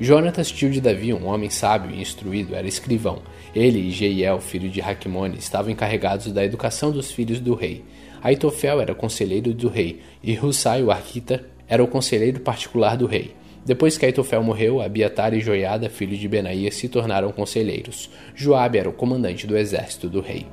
Jonatas, 0.00 0.50
tio 0.50 0.70
de 0.70 0.80
Davi, 0.80 1.12
um 1.12 1.26
homem 1.26 1.50
sábio 1.50 1.94
e 1.94 2.00
instruído, 2.00 2.54
era 2.54 2.66
escrivão. 2.66 3.22
Ele 3.54 3.78
e 3.78 3.90
Jeiel, 3.90 4.40
filho 4.40 4.68
de 4.68 4.80
Raquimone, 4.80 5.38
estavam 5.38 5.70
encarregados 5.70 6.32
da 6.32 6.44
educação 6.44 6.90
dos 6.90 7.12
filhos 7.12 7.38
do 7.38 7.54
rei. 7.54 7.84
Aitofel 8.22 8.80
era 8.80 8.94
conselheiro 8.94 9.52
do 9.52 9.68
rei, 9.68 10.00
e 10.22 10.38
Hussai, 10.38 10.82
o 10.82 10.90
arquita, 10.90 11.44
era 11.68 11.84
o 11.84 11.88
conselheiro 11.88 12.40
particular 12.40 12.96
do 12.96 13.06
rei. 13.06 13.34
Depois 13.64 13.96
que 13.96 14.04
Aitofel 14.04 14.42
morreu, 14.42 14.80
Abiatar 14.80 15.32
e 15.34 15.40
Joiada, 15.40 15.88
filho 15.88 16.16
de 16.16 16.26
Benaías, 16.26 16.74
se 16.74 16.88
tornaram 16.88 17.30
conselheiros. 17.30 18.10
Joabe 18.34 18.78
era 18.78 18.88
o 18.88 18.92
comandante 18.92 19.46
do 19.46 19.56
exército 19.56 20.08
do 20.08 20.20
rei. 20.20 20.46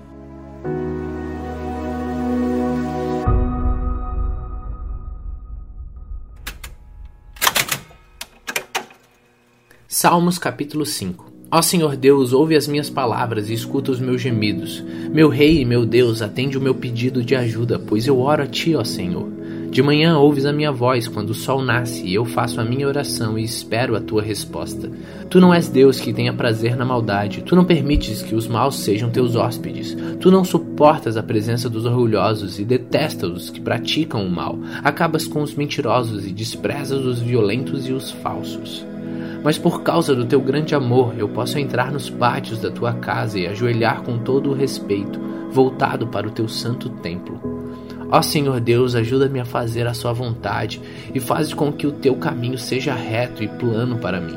Salmos 9.87 10.37
capítulo 10.37 10.85
5 10.85 11.29
Ó 11.51 11.63
Senhor 11.63 11.95
Deus, 11.97 12.31
ouve 12.31 12.55
as 12.55 12.67
minhas 12.67 12.91
palavras 12.91 13.49
e 13.49 13.53
escuta 13.53 13.91
os 13.91 13.99
meus 13.99 14.21
gemidos. 14.21 14.83
Meu 15.11 15.29
Rei 15.29 15.61
e 15.61 15.65
meu 15.65 15.83
Deus, 15.83 16.21
atende 16.21 16.59
o 16.59 16.61
meu 16.61 16.75
pedido 16.75 17.23
de 17.23 17.35
ajuda, 17.35 17.79
pois 17.79 18.05
eu 18.05 18.19
oro 18.19 18.43
a 18.43 18.47
Ti, 18.47 18.75
ó 18.75 18.83
Senhor. 18.83 19.38
De 19.69 19.83
manhã 19.83 20.17
ouves 20.17 20.47
a 20.47 20.51
minha 20.51 20.71
voz 20.71 21.07
quando 21.07 21.29
o 21.29 21.35
sol 21.35 21.61
nasce, 21.61 22.03
e 22.03 22.15
eu 22.15 22.25
faço 22.25 22.59
a 22.59 22.65
minha 22.65 22.87
oração 22.87 23.37
e 23.37 23.43
espero 23.43 23.95
a 23.95 24.01
tua 24.01 24.19
resposta. 24.19 24.89
Tu 25.29 25.39
não 25.39 25.53
és 25.53 25.69
Deus 25.69 25.99
que 25.99 26.11
tenha 26.11 26.33
prazer 26.33 26.75
na 26.75 26.83
maldade, 26.83 27.43
tu 27.43 27.55
não 27.55 27.63
permites 27.63 28.23
que 28.23 28.33
os 28.33 28.47
maus 28.47 28.79
sejam 28.79 29.11
teus 29.11 29.35
hóspedes, 29.35 29.95
tu 30.19 30.31
não 30.31 30.43
suportas 30.43 31.17
a 31.17 31.23
presença 31.23 31.69
dos 31.69 31.85
orgulhosos 31.85 32.59
e 32.59 32.65
detestas 32.65 33.29
os 33.29 33.49
que 33.51 33.61
praticam 33.61 34.25
o 34.25 34.29
mal, 34.29 34.57
acabas 34.83 35.27
com 35.27 35.43
os 35.43 35.53
mentirosos 35.53 36.25
e 36.25 36.31
desprezas 36.31 37.05
os 37.05 37.19
violentos 37.19 37.87
e 37.87 37.93
os 37.93 38.09
falsos. 38.09 38.83
Mas 39.43 39.59
por 39.59 39.83
causa 39.83 40.15
do 40.15 40.25
teu 40.25 40.41
grande 40.41 40.73
amor, 40.73 41.13
eu 41.15 41.29
posso 41.29 41.59
entrar 41.59 41.91
nos 41.91 42.09
pátios 42.09 42.59
da 42.59 42.71
tua 42.71 42.93
casa 42.93 43.37
e 43.37 43.45
ajoelhar 43.45 44.01
com 44.01 44.17
todo 44.17 44.49
o 44.49 44.55
respeito, 44.55 45.19
voltado 45.51 46.07
para 46.07 46.27
o 46.27 46.31
teu 46.31 46.47
santo 46.47 46.89
templo. 46.89 47.58
Ó 48.11 48.21
Senhor 48.23 48.59
Deus, 48.59 48.95
ajuda-me 48.95 49.39
a 49.39 49.45
fazer 49.45 49.85
a 49.85 49.93
sua 49.93 50.11
vontade 50.11 50.81
e 51.13 51.19
faz 51.19 51.53
com 51.53 51.71
que 51.71 51.85
o 51.85 51.91
teu 51.91 52.15
caminho 52.15 52.57
seja 52.57 52.93
reto 52.95 53.43
e 53.43 53.47
plano 53.47 53.99
para 53.99 54.19
mim. 54.19 54.35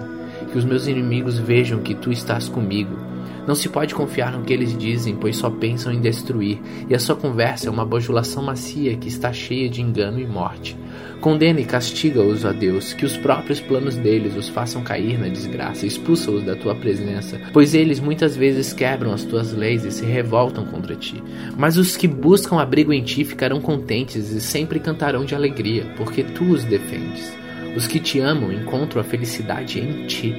Que 0.50 0.58
os 0.58 0.64
meus 0.64 0.86
inimigos 0.86 1.38
vejam 1.38 1.80
que 1.80 1.94
tu 1.94 2.12
estás 2.12 2.48
comigo. 2.48 3.01
Não 3.46 3.54
se 3.54 3.68
pode 3.68 3.94
confiar 3.94 4.32
no 4.32 4.44
que 4.44 4.52
eles 4.52 4.76
dizem, 4.76 5.16
pois 5.16 5.36
só 5.36 5.50
pensam 5.50 5.92
em 5.92 6.00
destruir, 6.00 6.60
e 6.88 6.94
a 6.94 6.98
sua 6.98 7.16
conversa 7.16 7.68
é 7.68 7.70
uma 7.70 7.84
bajulação 7.84 8.42
macia 8.42 8.96
que 8.96 9.08
está 9.08 9.32
cheia 9.32 9.68
de 9.68 9.82
engano 9.82 10.20
e 10.20 10.26
morte. 10.26 10.76
Condena 11.20 11.60
e 11.60 11.64
castiga-os, 11.64 12.44
ó 12.44 12.52
Deus, 12.52 12.92
que 12.92 13.04
os 13.04 13.16
próprios 13.16 13.60
planos 13.60 13.96
deles 13.96 14.36
os 14.36 14.48
façam 14.48 14.82
cair 14.82 15.18
na 15.18 15.28
desgraça, 15.28 15.86
expulsa-os 15.86 16.44
da 16.44 16.56
tua 16.56 16.74
presença, 16.74 17.40
pois 17.52 17.74
eles 17.74 18.00
muitas 18.00 18.36
vezes 18.36 18.72
quebram 18.72 19.12
as 19.12 19.24
tuas 19.24 19.52
leis 19.52 19.84
e 19.84 19.90
se 19.90 20.04
revoltam 20.04 20.64
contra 20.64 20.96
ti. 20.96 21.22
Mas 21.56 21.76
os 21.76 21.96
que 21.96 22.08
buscam 22.08 22.60
abrigo 22.60 22.92
em 22.92 23.02
ti 23.02 23.24
ficarão 23.24 23.60
contentes 23.60 24.30
e 24.30 24.40
sempre 24.40 24.80
cantarão 24.80 25.24
de 25.24 25.34
alegria, 25.34 25.86
porque 25.96 26.22
tu 26.22 26.44
os 26.44 26.64
defendes. 26.64 27.32
Os 27.76 27.86
que 27.86 27.98
te 27.98 28.20
amam 28.20 28.52
encontram 28.52 29.00
a 29.00 29.04
felicidade 29.04 29.80
em 29.80 30.06
ti, 30.06 30.34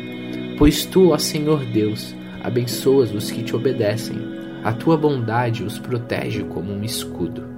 pois 0.58 0.86
tu, 0.86 1.10
ó 1.10 1.18
Senhor 1.18 1.64
Deus, 1.66 2.14
abençoas 2.44 3.14
os 3.14 3.32
que 3.32 3.42
te 3.42 3.56
obedecem. 3.56 4.18
A 4.64 4.74
tua 4.74 4.98
bondade 4.98 5.64
os 5.64 5.80
protege 5.80 6.44
como 6.44 6.72
um 6.72 6.84
escudo. 6.84 7.52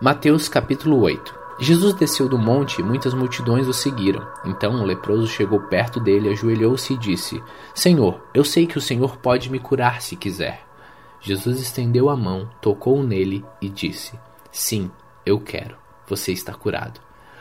Mateus 0.00 0.48
capítulo 0.48 1.00
8 1.00 1.46
Jesus 1.58 1.94
desceu 1.94 2.28
do 2.28 2.38
monte 2.38 2.80
e 2.80 2.84
muitas 2.84 3.14
multidões 3.14 3.66
o 3.66 3.72
seguiram. 3.72 4.26
Então 4.44 4.72
um 4.72 4.84
leproso 4.84 5.26
chegou 5.26 5.60
perto 5.60 5.98
dele, 5.98 6.28
ajoelhou-se 6.28 6.92
e 6.92 6.98
disse: 6.98 7.42
Senhor, 7.74 8.20
eu 8.34 8.44
sei 8.44 8.66
que 8.66 8.76
o 8.76 8.80
Senhor 8.80 9.16
pode 9.16 9.50
me 9.50 9.58
curar 9.58 10.02
se 10.02 10.16
quiser. 10.16 10.66
Jesus 11.26 11.60
estendeu 11.60 12.08
a 12.08 12.16
mão, 12.16 12.48
tocou 12.62 13.02
nele 13.02 13.44
e 13.60 13.68
disse: 13.68 14.16
Sim, 14.52 14.88
eu 15.26 15.40
quero. 15.40 15.76
Você 16.06 16.30
está 16.30 16.54
curado. 16.54 17.00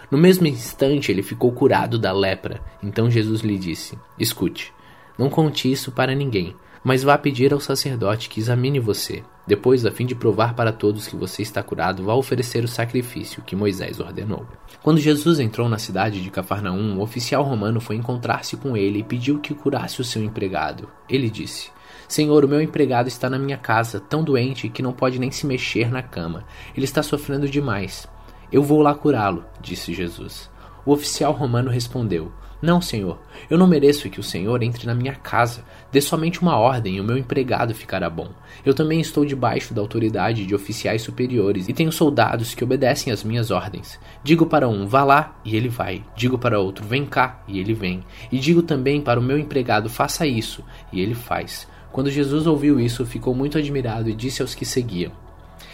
No 0.10 0.18
mesmo 0.18 0.48
instante 0.48 1.12
ele 1.12 1.22
ficou 1.22 1.51
curado 1.51 2.00
da 2.00 2.12
lepra. 2.12 2.60
Então 2.82 3.12
Jesus 3.12 3.42
lhe 3.42 3.60
disse: 3.60 3.96
Escute, 4.18 4.74
não 5.20 5.30
conte 5.30 5.72
isso 5.72 5.92
para 5.92 6.15
ninguém, 6.15 6.56
mas 6.84 7.04
vá 7.04 7.15
pedir 7.15 7.54
ao 7.54 7.60
sacerdote 7.60 8.27
que 8.27 8.39
examine 8.39 8.80
você. 8.80 9.24
Depois, 9.46 9.86
a 9.86 9.92
fim 9.92 10.08
de 10.08 10.15
provar 10.15 10.56
para 10.56 10.72
todos 10.74 11.08
que 11.08 11.15
você 11.15 11.44
está 11.44 11.62
curado, 11.62 12.04
vá 12.04 12.15
oferecer 12.15 12.63
o 12.63 12.68
sacrifício 12.68 13.44
que 13.44 13.56
Moisés 13.56 14.00
ordenou. 14.00 14.48
Quando 14.82 15.00
Jesus 15.00 15.39
entrou 15.39 15.70
na 15.70 15.77
cidade 15.77 16.24
de 16.24 16.32
Cafarnaum, 16.32 16.98
o 16.98 17.04
oficial 17.04 17.44
romano 17.44 17.80
foi 17.80 17.98
encontrar-se 17.98 18.58
com 18.58 18.75
ele 18.75 18.98
e 18.98 19.04
pediu 19.04 19.38
que 19.38 19.54
curasse 19.54 20.01
o 20.01 20.04
seu 20.04 20.24
empregado. 20.24 20.89
Ele 21.08 21.30
disse: 21.30 21.70
Senhor, 22.08 22.46
o 22.46 22.48
meu 22.48 22.62
empregado 22.62 23.08
está 23.08 23.30
na 23.30 23.40
minha 23.40 23.58
casa, 23.58 24.00
tão 24.00 24.24
doente 24.24 24.70
que 24.70 24.82
não 24.82 24.94
pode 24.94 25.20
nem 25.20 25.32
se 25.32 25.46
mexer 25.46 25.92
na 25.92 26.04
cama. 26.04 26.46
Ele 26.76 26.86
está 26.86 27.02
sofrendo 27.02 27.50
demais. 27.50 28.08
Eu 28.52 28.62
vou 28.62 28.82
lá 28.82 28.94
curá-lo, 28.94 29.44
disse 29.60 29.94
Jesus. 29.94 30.50
O 30.86 30.92
oficial 30.92 31.34
romano 31.34 31.72
respondeu: 31.72 32.32
Não, 32.62 32.80
senhor, 32.80 33.20
eu 33.50 33.58
não 33.58 33.66
mereço 33.66 34.10
que 34.10 34.20
o 34.20 34.24
senhor 34.24 34.62
entre 34.62 34.86
na 34.86 34.94
minha 34.94 35.16
casa. 35.16 35.64
Dê 35.92 36.00
somente 36.00 36.42
uma 36.42 36.58
ordem 36.58 36.98
e 36.98 37.02
o 37.02 37.04
meu 37.04 37.18
empregado 37.18 37.74
ficará 37.74 38.08
bom. 38.08 38.30
Eu 38.64 38.74
também 38.74 39.02
estou 39.02 39.26
debaixo 39.26 39.74
da 39.74 39.82
autoridade 39.82 40.46
de 40.46 40.54
oficiais 40.54 41.02
superiores 41.02 41.68
e 41.68 41.74
tenho 41.74 41.92
soldados 41.92 42.54
que 42.54 42.64
obedecem 42.64 43.12
às 43.12 43.24
minhas 43.24 43.50
ordens. 43.50 44.00
Digo 44.24 44.46
para 44.46 44.70
um, 44.70 44.86
vá 44.86 45.04
lá, 45.04 45.36
e 45.44 45.56
ele 45.56 45.70
vai. 45.70 46.04
Digo 46.16 46.38
para 46.38 46.60
outro, 46.60 46.86
vem 46.86 47.06
cá, 47.06 47.44
e 47.48 47.60
ele 47.60 47.74
vem. 47.74 48.04
E 48.32 48.38
digo 48.38 48.62
também 48.62 49.02
para 49.02 49.20
o 49.20 49.24
meu 49.24 49.40
empregado, 49.40 49.90
faça 49.90 50.28
isso, 50.28 50.64
e 50.94 51.02
ele 51.02 51.16
faz. 51.16 51.68
Quando 51.96 52.12
Jesus 52.12 52.46
ouviu 52.46 52.78
isso, 52.78 53.06
ficou 53.06 53.34
muito 53.34 53.58
admirado 53.58 54.10
e 54.10 54.14
disse 54.14 54.42
aos 54.42 54.54
que 54.54 54.66
seguiam: 54.66 55.14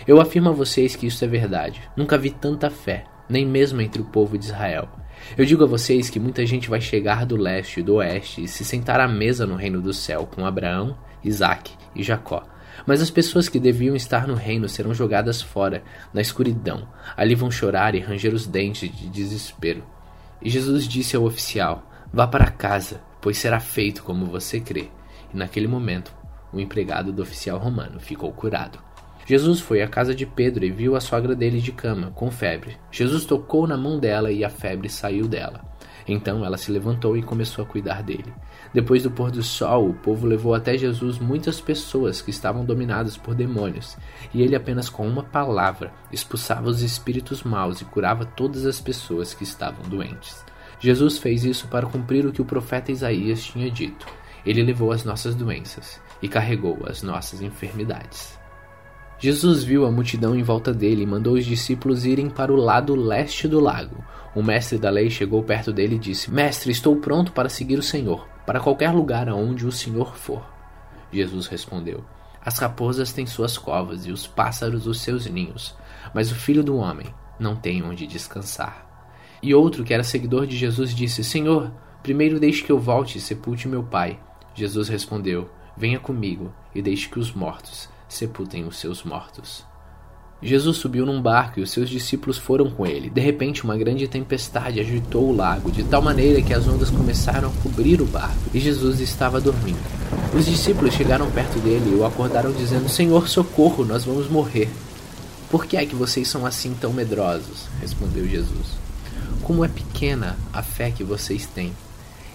Eu 0.06 0.22
afirmo 0.22 0.50
a 0.50 0.52
vocês 0.52 0.96
que 0.96 1.08
isso 1.08 1.26
é 1.26 1.28
verdade. 1.28 1.82
Nunca 1.98 2.16
vi 2.16 2.30
tanta 2.30 2.70
fé, 2.70 3.06
nem 3.28 3.44
mesmo 3.44 3.82
entre 3.82 4.04
o 4.04 4.06
povo 4.06 4.38
de 4.38 4.46
Israel. 4.46 4.88
Eu 5.36 5.44
digo 5.46 5.64
a 5.64 5.68
vocês 5.68 6.12
que 6.12 6.20
muita 6.20 6.46
gente 6.46 6.70
vai 6.70 6.80
chegar 6.80 7.26
do 7.26 7.36
leste 7.36 7.80
e 7.80 7.84
do 7.84 7.96
oeste 7.96 8.44
e 8.44 8.48
se 8.48 8.64
sentar 8.64 9.00
à 9.00 9.08
mesa 9.08 9.48
no 9.48 9.56
reino 9.56 9.82
do 9.82 9.92
céu 9.92 10.30
com 10.32 10.46
Abraão, 10.46 10.96
Isaque 11.24 11.74
e 11.96 12.04
Jacó. 12.04 12.44
Mas 12.86 13.02
as 13.02 13.10
pessoas 13.10 13.50
que 13.50 13.60
deviam 13.60 13.96
estar 13.96 14.28
no 14.28 14.36
reino 14.36 14.70
serão 14.70 14.94
jogadas 14.94 15.42
fora, 15.42 15.84
na 16.14 16.22
escuridão. 16.22 16.88
Ali 17.18 17.34
vão 17.34 17.50
chorar 17.50 17.96
e 17.96 18.00
ranger 18.00 18.36
os 18.36 18.46
dentes 18.46 18.96
de 18.96 19.10
desespero. 19.10 19.84
E 20.40 20.52
Jesus 20.52 20.88
disse 20.88 21.16
ao 21.16 21.24
oficial: 21.24 21.84
Vá 22.14 22.28
para 22.28 22.52
casa, 22.52 23.02
pois 23.20 23.40
será 23.40 23.60
feito 23.60 24.04
como 24.04 24.28
você 24.28 24.60
crê. 24.60 24.88
E 25.34 25.38
naquele 25.38 25.68
momento, 25.68 26.14
o 26.52 26.60
empregado 26.60 27.12
do 27.12 27.22
oficial 27.22 27.58
romano 27.58 28.00
ficou 28.00 28.32
curado. 28.32 28.80
Jesus 29.26 29.60
foi 29.60 29.82
à 29.82 29.88
casa 29.88 30.14
de 30.14 30.26
Pedro 30.26 30.66
e 30.66 30.72
viu 30.72 30.96
a 30.96 31.00
sogra 31.00 31.36
dele 31.36 31.62
de 31.62 31.72
cama, 31.72 32.12
com 32.12 32.32
febre. 32.32 32.78
Jesus 32.92 33.26
tocou 33.26 33.68
na 33.68 33.78
mão 33.78 34.00
dela 34.00 34.32
e 34.32 34.44
a 34.44 34.50
febre 34.50 34.90
saiu 34.90 35.28
dela. 35.28 35.72
Então 36.08 36.44
ela 36.44 36.58
se 36.58 36.72
levantou 36.72 37.16
e 37.16 37.22
começou 37.22 37.64
a 37.64 37.68
cuidar 37.68 38.02
dele. 38.02 38.34
Depois 38.74 39.04
do 39.04 39.12
pôr 39.12 39.32
do 39.32 39.44
sol, 39.44 39.90
o 39.90 39.94
povo 39.94 40.26
levou 40.26 40.54
até 40.54 40.78
Jesus 40.78 41.20
muitas 41.20 41.62
pessoas 41.62 42.22
que 42.22 42.32
estavam 42.32 42.66
dominadas 42.66 43.18
por 43.18 43.36
demônios, 43.36 43.98
e 44.34 44.42
ele 44.42 44.56
apenas 44.56 44.90
com 44.90 45.08
uma 45.08 45.24
palavra 45.24 45.94
expulsava 46.12 46.70
os 46.70 46.82
espíritos 46.82 47.44
maus 47.44 47.82
e 47.82 47.86
curava 47.86 48.26
todas 48.26 48.66
as 48.66 48.82
pessoas 48.82 49.34
que 49.34 49.44
estavam 49.44 49.88
doentes. 49.88 50.44
Jesus 50.80 51.20
fez 51.20 51.46
isso 51.46 51.68
para 51.68 51.86
cumprir 51.86 52.26
o 52.26 52.32
que 52.32 52.42
o 52.42 52.46
profeta 52.46 52.92
Isaías 52.92 53.44
tinha 53.44 53.70
dito. 53.70 54.08
Ele 54.46 54.64
levou 54.64 54.92
as 54.92 55.04
nossas 55.04 55.36
doenças 55.36 56.00
e 56.22 56.28
carregou 56.28 56.80
as 56.88 57.04
nossas 57.04 57.42
enfermidades. 57.42 58.40
Jesus 59.20 59.64
viu 59.64 59.86
a 59.86 59.92
multidão 59.92 60.36
em 60.36 60.42
volta 60.42 60.74
dele 60.74 61.04
e 61.04 61.06
mandou 61.06 61.34
os 61.34 61.46
discípulos 61.46 62.06
irem 62.06 62.28
para 62.28 62.52
o 62.52 62.56
lado 62.56 62.96
leste 62.96 63.48
do 63.48 63.60
lago. 63.60 64.04
O 64.34 64.42
mestre 64.42 64.80
da 64.80 64.90
lei 64.90 65.12
chegou 65.12 65.44
perto 65.44 65.72
dele 65.72 65.96
e 65.96 66.00
disse: 66.00 66.32
Mestre, 66.32 66.72
estou 66.72 66.96
pronto 66.96 67.32
para 67.32 67.48
seguir 67.48 67.78
o 67.78 67.84
Senhor, 67.84 68.28
para 68.48 68.60
qualquer 68.60 68.90
lugar 68.90 69.30
aonde 69.30 69.68
o 69.68 69.72
Senhor 69.72 70.16
for. 70.16 70.44
Jesus 71.12 71.46
respondeu: 71.46 72.04
As 72.44 72.58
raposas 72.58 73.14
têm 73.14 73.28
suas 73.28 73.60
covas 73.60 74.08
e 74.08 74.12
os 74.12 74.26
pássaros 74.26 74.88
os 74.88 75.02
seus 75.02 75.28
ninhos, 75.28 75.76
mas 76.16 76.32
o 76.32 76.36
filho 76.36 76.64
do 76.64 76.78
homem 76.78 77.14
não 77.40 77.56
tem 77.56 77.84
onde 77.84 78.08
descansar. 78.08 78.88
E 79.44 79.54
outro 79.54 79.84
que 79.84 79.94
era 79.94 80.04
seguidor 80.04 80.48
de 80.48 80.58
Jesus 80.58 80.96
disse: 80.96 81.24
Senhor, 81.24 81.72
primeiro 82.02 82.40
deixe 82.40 82.64
que 82.64 82.72
eu 82.72 82.80
volte 82.80 83.20
e 83.20 83.22
sepulte 83.22 83.68
meu 83.68 83.84
pai. 83.84 84.20
Jesus 84.54 84.90
respondeu: 84.90 85.50
Venha 85.78 86.00
comigo 86.00 86.54
e 86.74 86.82
deixe 86.82 87.08
que 87.08 87.20
os 87.20 87.32
mortos 87.32 87.90
sepultem 88.08 88.66
os 88.66 88.78
seus 88.78 89.04
mortos. 89.04 89.64
Jesus 90.44 90.78
subiu 90.78 91.06
num 91.06 91.22
barco 91.22 91.60
e 91.60 91.64
os 91.64 91.70
seus 91.70 91.88
discípulos 91.88 92.38
foram 92.38 92.72
com 92.72 92.86
ele. 92.86 93.12
De 93.12 93.22
repente, 93.22 93.64
uma 93.64 93.78
grande 93.78 94.08
tempestade 94.08 94.80
agitou 94.80 95.30
o 95.30 95.36
lago, 95.36 95.72
de 95.72 95.84
tal 95.84 96.02
maneira 96.02 96.42
que 96.42 96.54
as 96.54 96.68
ondas 96.68 96.90
começaram 96.90 97.50
a 97.50 97.62
cobrir 97.62 98.02
o 98.02 98.08
barco, 98.08 98.50
e 98.52 98.60
Jesus 98.60 99.00
estava 99.00 99.40
dormindo. 99.40 99.80
Os 100.36 100.48
discípulos 100.48 100.96
chegaram 100.96 101.30
perto 101.30 101.60
dele 101.60 101.92
e 101.92 101.96
o 101.96 102.06
acordaram, 102.06 102.52
dizendo: 102.52 102.90
Senhor, 102.90 103.28
socorro, 103.28 103.86
nós 103.86 104.04
vamos 104.04 104.28
morrer. 104.28 104.68
Por 105.52 105.66
que 105.66 105.78
é 105.78 105.86
que 105.86 105.96
vocês 105.96 106.28
são 106.28 106.46
assim 106.46 106.74
tão 106.74 106.92
medrosos? 106.92 107.68
respondeu 107.80 108.28
Jesus. 108.28 108.80
Como 109.44 109.64
é 109.64 109.68
pequena 109.68 110.38
a 110.52 110.64
fé 110.64 110.90
que 110.90 111.04
vocês 111.04 111.46
têm. 111.46 111.72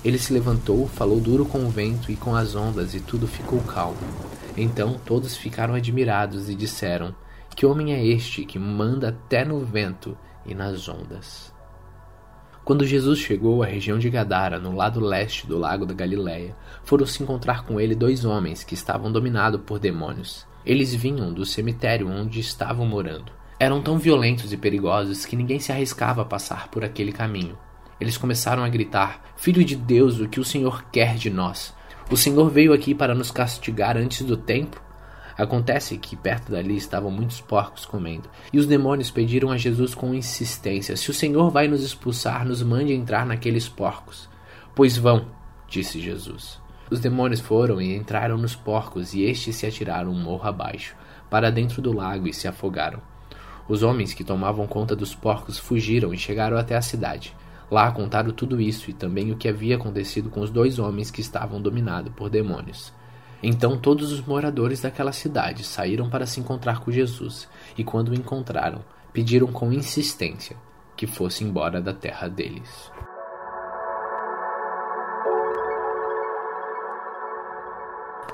Ele 0.06 0.18
se 0.18 0.32
levantou, 0.32 0.86
falou 0.86 1.18
duro 1.18 1.44
com 1.44 1.66
o 1.66 1.68
vento 1.68 2.12
e 2.12 2.16
com 2.16 2.36
as 2.36 2.54
ondas, 2.54 2.94
e 2.94 3.00
tudo 3.00 3.26
ficou 3.26 3.58
calmo. 3.62 3.98
Então 4.56 5.00
todos 5.04 5.36
ficaram 5.36 5.74
admirados 5.74 6.48
e 6.48 6.54
disseram: 6.54 7.12
Que 7.56 7.66
homem 7.66 7.92
é 7.92 8.06
este 8.06 8.44
que 8.44 8.56
manda 8.56 9.08
até 9.08 9.44
no 9.44 9.58
vento 9.64 10.16
e 10.46 10.54
nas 10.54 10.88
ondas? 10.88 11.52
Quando 12.64 12.86
Jesus 12.86 13.18
chegou 13.18 13.64
à 13.64 13.66
região 13.66 13.98
de 13.98 14.08
Gadara, 14.08 14.60
no 14.60 14.76
lado 14.76 15.00
leste 15.00 15.44
do 15.44 15.58
lago 15.58 15.84
da 15.84 15.92
Galileia, 15.92 16.54
foram 16.84 17.04
se 17.04 17.24
encontrar 17.24 17.64
com 17.64 17.80
ele 17.80 17.96
dois 17.96 18.24
homens 18.24 18.62
que 18.62 18.74
estavam 18.74 19.10
dominados 19.10 19.60
por 19.62 19.80
demônios. 19.80 20.46
Eles 20.64 20.94
vinham 20.94 21.32
do 21.32 21.44
cemitério 21.44 22.08
onde 22.08 22.38
estavam 22.38 22.86
morando. 22.86 23.32
Eram 23.58 23.82
tão 23.82 23.98
violentos 23.98 24.52
e 24.52 24.56
perigosos 24.56 25.26
que 25.26 25.34
ninguém 25.34 25.58
se 25.58 25.72
arriscava 25.72 26.22
a 26.22 26.24
passar 26.24 26.68
por 26.68 26.84
aquele 26.84 27.10
caminho. 27.10 27.58
Eles 28.00 28.16
começaram 28.16 28.62
a 28.62 28.68
gritar: 28.68 29.22
Filho 29.36 29.64
de 29.64 29.76
Deus, 29.76 30.20
o 30.20 30.28
que 30.28 30.40
o 30.40 30.44
Senhor 30.44 30.84
quer 30.90 31.16
de 31.16 31.30
nós? 31.30 31.74
O 32.10 32.16
Senhor 32.16 32.50
veio 32.50 32.72
aqui 32.72 32.94
para 32.94 33.14
nos 33.14 33.30
castigar 33.30 33.96
antes 33.96 34.22
do 34.22 34.36
tempo? 34.36 34.80
Acontece 35.36 35.98
que 35.98 36.16
perto 36.16 36.50
dali 36.50 36.76
estavam 36.76 37.10
muitos 37.10 37.40
porcos 37.42 37.84
comendo, 37.84 38.28
e 38.52 38.58
os 38.58 38.66
demônios 38.66 39.10
pediram 39.10 39.50
a 39.50 39.58
Jesus 39.58 39.94
com 39.94 40.14
insistência: 40.14 40.96
Se 40.96 41.10
o 41.10 41.14
Senhor 41.14 41.50
vai 41.50 41.68
nos 41.68 41.82
expulsar, 41.82 42.46
nos 42.46 42.62
mande 42.62 42.92
entrar 42.92 43.26
naqueles 43.26 43.68
porcos. 43.68 44.28
Pois 44.74 44.96
vão, 44.96 45.26
disse 45.68 46.00
Jesus. 46.00 46.58
Os 46.90 47.00
demônios 47.00 47.40
foram 47.40 47.82
e 47.82 47.96
entraram 47.96 48.38
nos 48.38 48.54
porcos, 48.54 49.12
e 49.12 49.24
estes 49.24 49.56
se 49.56 49.66
atiraram 49.66 50.10
um 50.10 50.22
morro 50.22 50.48
abaixo, 50.48 50.94
para 51.28 51.50
dentro 51.50 51.82
do 51.82 51.92
lago 51.92 52.28
e 52.28 52.32
se 52.32 52.46
afogaram. 52.46 53.02
Os 53.68 53.82
homens 53.82 54.14
que 54.14 54.22
tomavam 54.22 54.66
conta 54.66 54.94
dos 54.94 55.14
porcos 55.14 55.58
fugiram 55.58 56.14
e 56.14 56.18
chegaram 56.18 56.56
até 56.56 56.76
a 56.76 56.82
cidade. 56.82 57.34
Lá 57.70 57.90
contaram 57.90 58.30
tudo 58.30 58.60
isso 58.60 58.90
e 58.90 58.92
também 58.92 59.32
o 59.32 59.36
que 59.36 59.48
havia 59.48 59.76
acontecido 59.76 60.30
com 60.30 60.40
os 60.40 60.50
dois 60.50 60.78
homens 60.78 61.10
que 61.10 61.20
estavam 61.20 61.60
dominados 61.60 62.12
por 62.14 62.30
demônios. 62.30 62.92
Então 63.42 63.76
todos 63.76 64.12
os 64.12 64.20
moradores 64.22 64.80
daquela 64.80 65.12
cidade 65.12 65.64
saíram 65.64 66.08
para 66.08 66.26
se 66.26 66.40
encontrar 66.40 66.80
com 66.80 66.90
Jesus, 66.90 67.48
e 67.76 67.84
quando 67.84 68.08
o 68.08 68.14
encontraram, 68.14 68.84
pediram 69.12 69.48
com 69.48 69.72
insistência 69.72 70.56
que 70.96 71.06
fosse 71.06 71.44
embora 71.44 71.80
da 71.80 71.92
terra 71.92 72.28
deles. 72.28 72.90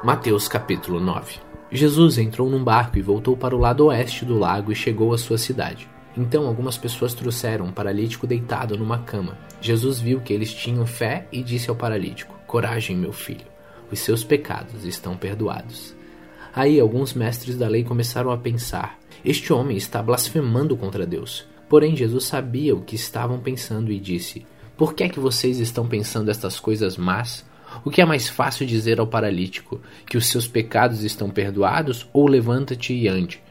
Mateus 0.05 0.49
capítulo 0.49 1.01
9 1.01 1.41
Jesus 1.71 2.19
entrou 2.19 2.51
num 2.51 2.63
barco 2.63 2.99
e 2.99 3.03
voltou 3.03 3.37
para 3.37 3.57
o 3.57 3.59
lado 3.59 3.87
oeste 3.87 4.25
do 4.25 4.39
lago 4.39 4.71
e 4.71 4.75
chegou 4.75 5.15
à 5.15 5.19
sua 5.19 5.39
cidade. 5.39 5.89
Então 6.17 6.47
algumas 6.47 6.77
pessoas 6.77 7.15
trouxeram 7.15 7.67
um 7.67 7.73
paralítico 7.73 8.27
deitado 8.27 8.77
numa 8.77 8.99
cama. 8.99 9.39
Jesus 9.61 9.99
viu 9.99 10.21
que 10.21 10.33
eles 10.33 10.53
tinham 10.53 10.87
fé 10.87 11.27
e 11.33 11.43
disse 11.43 11.71
ao 11.71 11.77
paralítico: 11.77 12.39
Coragem, 12.47 12.97
meu 12.97 13.13
filho, 13.13 13.47
os 13.91 13.99
seus 13.99 14.23
pecados 14.23 14.85
estão 14.85 15.17
perdoados. 15.17 15.95
Aí 16.55 16.79
alguns 16.79 17.15
mestres 17.15 17.57
da 17.57 17.67
lei 17.67 17.83
começaram 17.83 18.31
a 18.31 18.37
pensar: 18.37 18.99
Este 19.25 19.53
homem 19.53 19.77
está 19.77 20.03
blasfemando 20.03 20.77
contra 20.77 21.07
Deus. 21.07 21.47
Porém, 21.69 21.97
Jesus 21.97 22.25
sabia 22.25 22.75
o 22.75 22.83
que 22.83 22.95
estavam 22.95 23.39
pensando 23.39 23.91
e 23.91 23.99
disse: 23.99 24.45
Por 24.77 24.93
que 24.95 25.05
é 25.05 25.09
que 25.09 25.19
vocês 25.19 25.59
estão 25.59 25.89
pensando 25.89 26.31
estas 26.31 26.61
coisas 26.61 26.99
más? 26.99 27.51
O 27.83 27.91
que 27.91 28.03
é 28.03 28.05
mais 28.05 28.29
fácil 28.29 28.67
dizer 28.67 29.01
ao 29.01 29.07
paralítico: 29.07 29.81
Que 30.07 30.19
os 30.19 30.27
seus 30.27 30.47
pecados 30.47 31.03
estão 31.03 31.31
perdoados 31.31 32.07
ou 32.13 32.27
levanta-te 32.27 32.93
e 32.93 33.09
ande? 33.09 33.43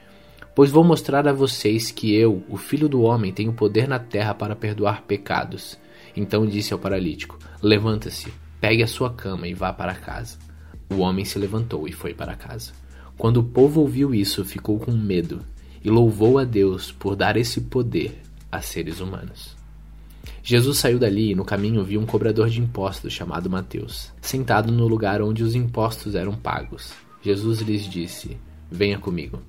Pois 0.53 0.69
vou 0.69 0.83
mostrar 0.83 1.27
a 1.27 1.33
vocês 1.33 1.91
que 1.91 2.13
eu, 2.13 2.43
o 2.49 2.57
filho 2.57 2.89
do 2.89 3.01
homem, 3.01 3.31
tenho 3.31 3.53
poder 3.53 3.87
na 3.87 3.99
terra 3.99 4.33
para 4.33 4.55
perdoar 4.55 5.03
pecados. 5.03 5.77
Então 6.15 6.45
disse 6.45 6.73
ao 6.73 6.79
paralítico: 6.79 7.39
Levanta-se, 7.61 8.33
pegue 8.59 8.83
a 8.83 8.87
sua 8.87 9.09
cama 9.11 9.47
e 9.47 9.53
vá 9.53 9.71
para 9.71 9.95
casa. 9.95 10.37
O 10.89 10.97
homem 10.97 11.23
se 11.23 11.39
levantou 11.39 11.87
e 11.87 11.93
foi 11.93 12.13
para 12.13 12.35
casa. 12.35 12.73
Quando 13.17 13.37
o 13.37 13.43
povo 13.43 13.81
ouviu 13.81 14.13
isso, 14.13 14.43
ficou 14.43 14.77
com 14.77 14.91
medo 14.91 15.41
e 15.83 15.89
louvou 15.89 16.37
a 16.37 16.43
Deus 16.43 16.91
por 16.91 17.15
dar 17.15 17.37
esse 17.37 17.61
poder 17.61 18.19
a 18.51 18.61
seres 18.61 18.99
humanos. 18.99 19.55
Jesus 20.43 20.79
saiu 20.79 20.99
dali 20.99 21.31
e 21.31 21.35
no 21.35 21.45
caminho 21.45 21.83
viu 21.83 22.01
um 22.01 22.05
cobrador 22.05 22.49
de 22.49 22.59
impostos 22.59 23.13
chamado 23.13 23.49
Mateus, 23.49 24.11
sentado 24.21 24.71
no 24.71 24.87
lugar 24.87 25.21
onde 25.21 25.43
os 25.43 25.55
impostos 25.55 26.13
eram 26.15 26.33
pagos. 26.33 26.93
Jesus 27.21 27.59
lhes 27.61 27.83
disse: 27.83 28.37
Venha 28.69 28.97
comigo. 28.99 29.41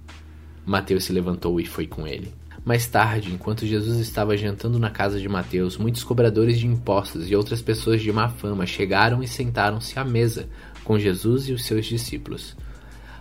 Mateus 0.64 1.04
se 1.04 1.12
levantou 1.12 1.60
e 1.60 1.66
foi 1.66 1.86
com 1.86 2.06
ele. 2.06 2.32
Mais 2.64 2.86
tarde, 2.86 3.32
enquanto 3.32 3.66
Jesus 3.66 3.98
estava 3.98 4.36
jantando 4.36 4.78
na 4.78 4.88
casa 4.88 5.18
de 5.18 5.28
Mateus, 5.28 5.76
muitos 5.76 6.04
cobradores 6.04 6.60
de 6.60 6.66
impostos 6.68 7.28
e 7.28 7.34
outras 7.34 7.60
pessoas 7.60 8.00
de 8.00 8.12
má 8.12 8.28
fama 8.28 8.64
chegaram 8.64 9.20
e 9.20 9.26
sentaram-se 9.26 9.98
à 9.98 10.04
mesa 10.04 10.48
com 10.84 10.96
Jesus 10.96 11.48
e 11.48 11.52
os 11.52 11.64
seus 11.64 11.86
discípulos. 11.86 12.56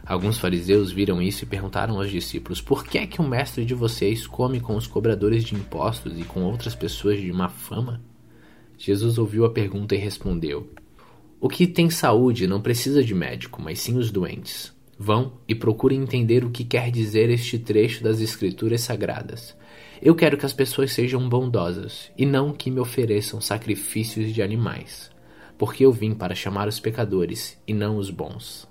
Alguns 0.05 0.37
fariseus 0.37 0.91
viram 0.91 1.19
isso 1.19 1.43
e 1.43 1.47
perguntaram 1.47 1.97
aos 1.97 2.11
discípulos: 2.11 2.61
Por 2.61 2.85
que 2.85 2.99
é 2.99 3.07
que 3.07 3.21
o 3.21 3.27
mestre 3.27 3.65
de 3.65 3.73
vocês 3.73 4.27
come 4.27 4.59
com 4.59 4.75
os 4.75 4.85
cobradores 4.85 5.43
de 5.43 5.55
impostos 5.55 6.19
e 6.19 6.23
com 6.23 6.41
outras 6.43 6.75
pessoas 6.75 7.19
de 7.19 7.31
má 7.33 7.49
fama? 7.49 8.01
Jesus 8.77 9.17
ouviu 9.17 9.45
a 9.45 9.49
pergunta 9.49 9.95
e 9.95 9.97
respondeu: 9.97 10.71
O 11.39 11.47
que 11.47 11.65
tem 11.65 11.89
saúde 11.89 12.45
não 12.45 12.61
precisa 12.61 13.03
de 13.03 13.15
médico, 13.15 13.61
mas 13.61 13.79
sim 13.79 13.97
os 13.97 14.11
doentes. 14.11 14.71
Vão 15.03 15.33
e 15.47 15.55
procurem 15.55 15.99
entender 15.99 16.45
o 16.45 16.51
que 16.51 16.63
quer 16.63 16.91
dizer 16.91 17.27
este 17.31 17.57
trecho 17.57 18.03
das 18.03 18.21
Escrituras 18.21 18.81
Sagradas. 18.81 19.57
Eu 19.99 20.13
quero 20.13 20.37
que 20.37 20.45
as 20.45 20.53
pessoas 20.53 20.91
sejam 20.91 21.27
bondosas 21.27 22.11
e 22.15 22.23
não 22.23 22.53
que 22.53 22.69
me 22.69 22.79
ofereçam 22.79 23.41
sacrifícios 23.41 24.31
de 24.31 24.43
animais, 24.43 25.09
porque 25.57 25.83
eu 25.83 25.91
vim 25.91 26.13
para 26.13 26.35
chamar 26.35 26.67
os 26.67 26.79
pecadores 26.79 27.59
e 27.67 27.73
não 27.73 27.97
os 27.97 28.11
bons. 28.11 28.69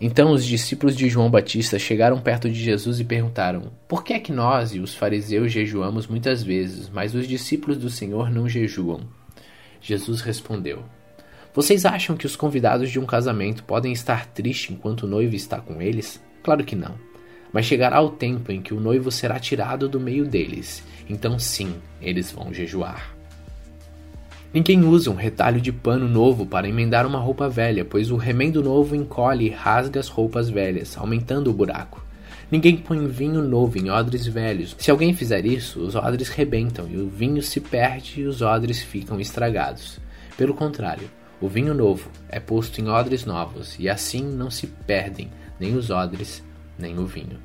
Então 0.00 0.32
os 0.32 0.44
discípulos 0.44 0.96
de 0.96 1.08
João 1.08 1.30
Batista 1.30 1.78
chegaram 1.78 2.20
perto 2.20 2.50
de 2.50 2.58
Jesus 2.58 2.98
e 2.98 3.04
perguntaram: 3.04 3.70
Por 3.86 4.02
que 4.02 4.14
é 4.14 4.18
que 4.18 4.32
nós 4.32 4.74
e 4.74 4.80
os 4.80 4.96
fariseus 4.96 5.52
jejuamos 5.52 6.08
muitas 6.08 6.42
vezes, 6.42 6.88
mas 6.88 7.14
os 7.14 7.28
discípulos 7.28 7.78
do 7.78 7.88
Senhor 7.88 8.32
não 8.32 8.48
jejuam? 8.48 9.02
Jesus 9.80 10.22
respondeu: 10.22 10.82
Vocês 11.58 11.84
acham 11.84 12.16
que 12.16 12.24
os 12.24 12.36
convidados 12.36 12.88
de 12.88 13.00
um 13.00 13.04
casamento 13.04 13.64
podem 13.64 13.92
estar 13.92 14.26
tristes 14.26 14.70
enquanto 14.70 15.02
o 15.02 15.06
noivo 15.08 15.34
está 15.34 15.58
com 15.58 15.82
eles? 15.82 16.22
Claro 16.40 16.62
que 16.62 16.76
não. 16.76 16.94
Mas 17.52 17.66
chegará 17.66 18.00
o 18.00 18.10
tempo 18.10 18.52
em 18.52 18.62
que 18.62 18.72
o 18.72 18.78
noivo 18.78 19.10
será 19.10 19.40
tirado 19.40 19.88
do 19.88 19.98
meio 19.98 20.24
deles, 20.24 20.84
então 21.10 21.36
sim, 21.36 21.74
eles 22.00 22.30
vão 22.30 22.54
jejuar. 22.54 23.12
Ninguém 24.54 24.84
usa 24.84 25.10
um 25.10 25.16
retalho 25.16 25.60
de 25.60 25.72
pano 25.72 26.06
novo 26.08 26.46
para 26.46 26.68
emendar 26.68 27.04
uma 27.04 27.18
roupa 27.18 27.48
velha, 27.48 27.84
pois 27.84 28.12
o 28.12 28.16
remendo 28.16 28.62
novo 28.62 28.94
encolhe 28.94 29.46
e 29.46 29.50
rasga 29.50 29.98
as 29.98 30.06
roupas 30.06 30.48
velhas, 30.48 30.96
aumentando 30.96 31.50
o 31.50 31.54
buraco. 31.54 32.06
Ninguém 32.52 32.76
põe 32.76 33.04
vinho 33.08 33.42
novo 33.42 33.76
em 33.78 33.90
odres 33.90 34.28
velhos. 34.28 34.76
Se 34.78 34.92
alguém 34.92 35.12
fizer 35.12 35.44
isso, 35.44 35.80
os 35.80 35.96
odres 35.96 36.28
rebentam 36.28 36.86
e 36.88 36.98
o 36.98 37.08
vinho 37.08 37.42
se 37.42 37.60
perde 37.60 38.20
e 38.20 38.26
os 38.26 38.42
odres 38.42 38.80
ficam 38.80 39.18
estragados. 39.18 39.98
Pelo 40.36 40.54
contrário, 40.54 41.10
o 41.40 41.48
vinho 41.48 41.74
novo 41.74 42.10
é 42.28 42.40
posto 42.40 42.80
em 42.80 42.88
odres 42.88 43.24
novos 43.24 43.76
e 43.78 43.88
assim 43.88 44.22
não 44.22 44.50
se 44.50 44.66
perdem 44.66 45.30
nem 45.58 45.76
os 45.76 45.90
odres 45.90 46.42
nem 46.78 46.98
o 46.98 47.06
vinho. 47.06 47.38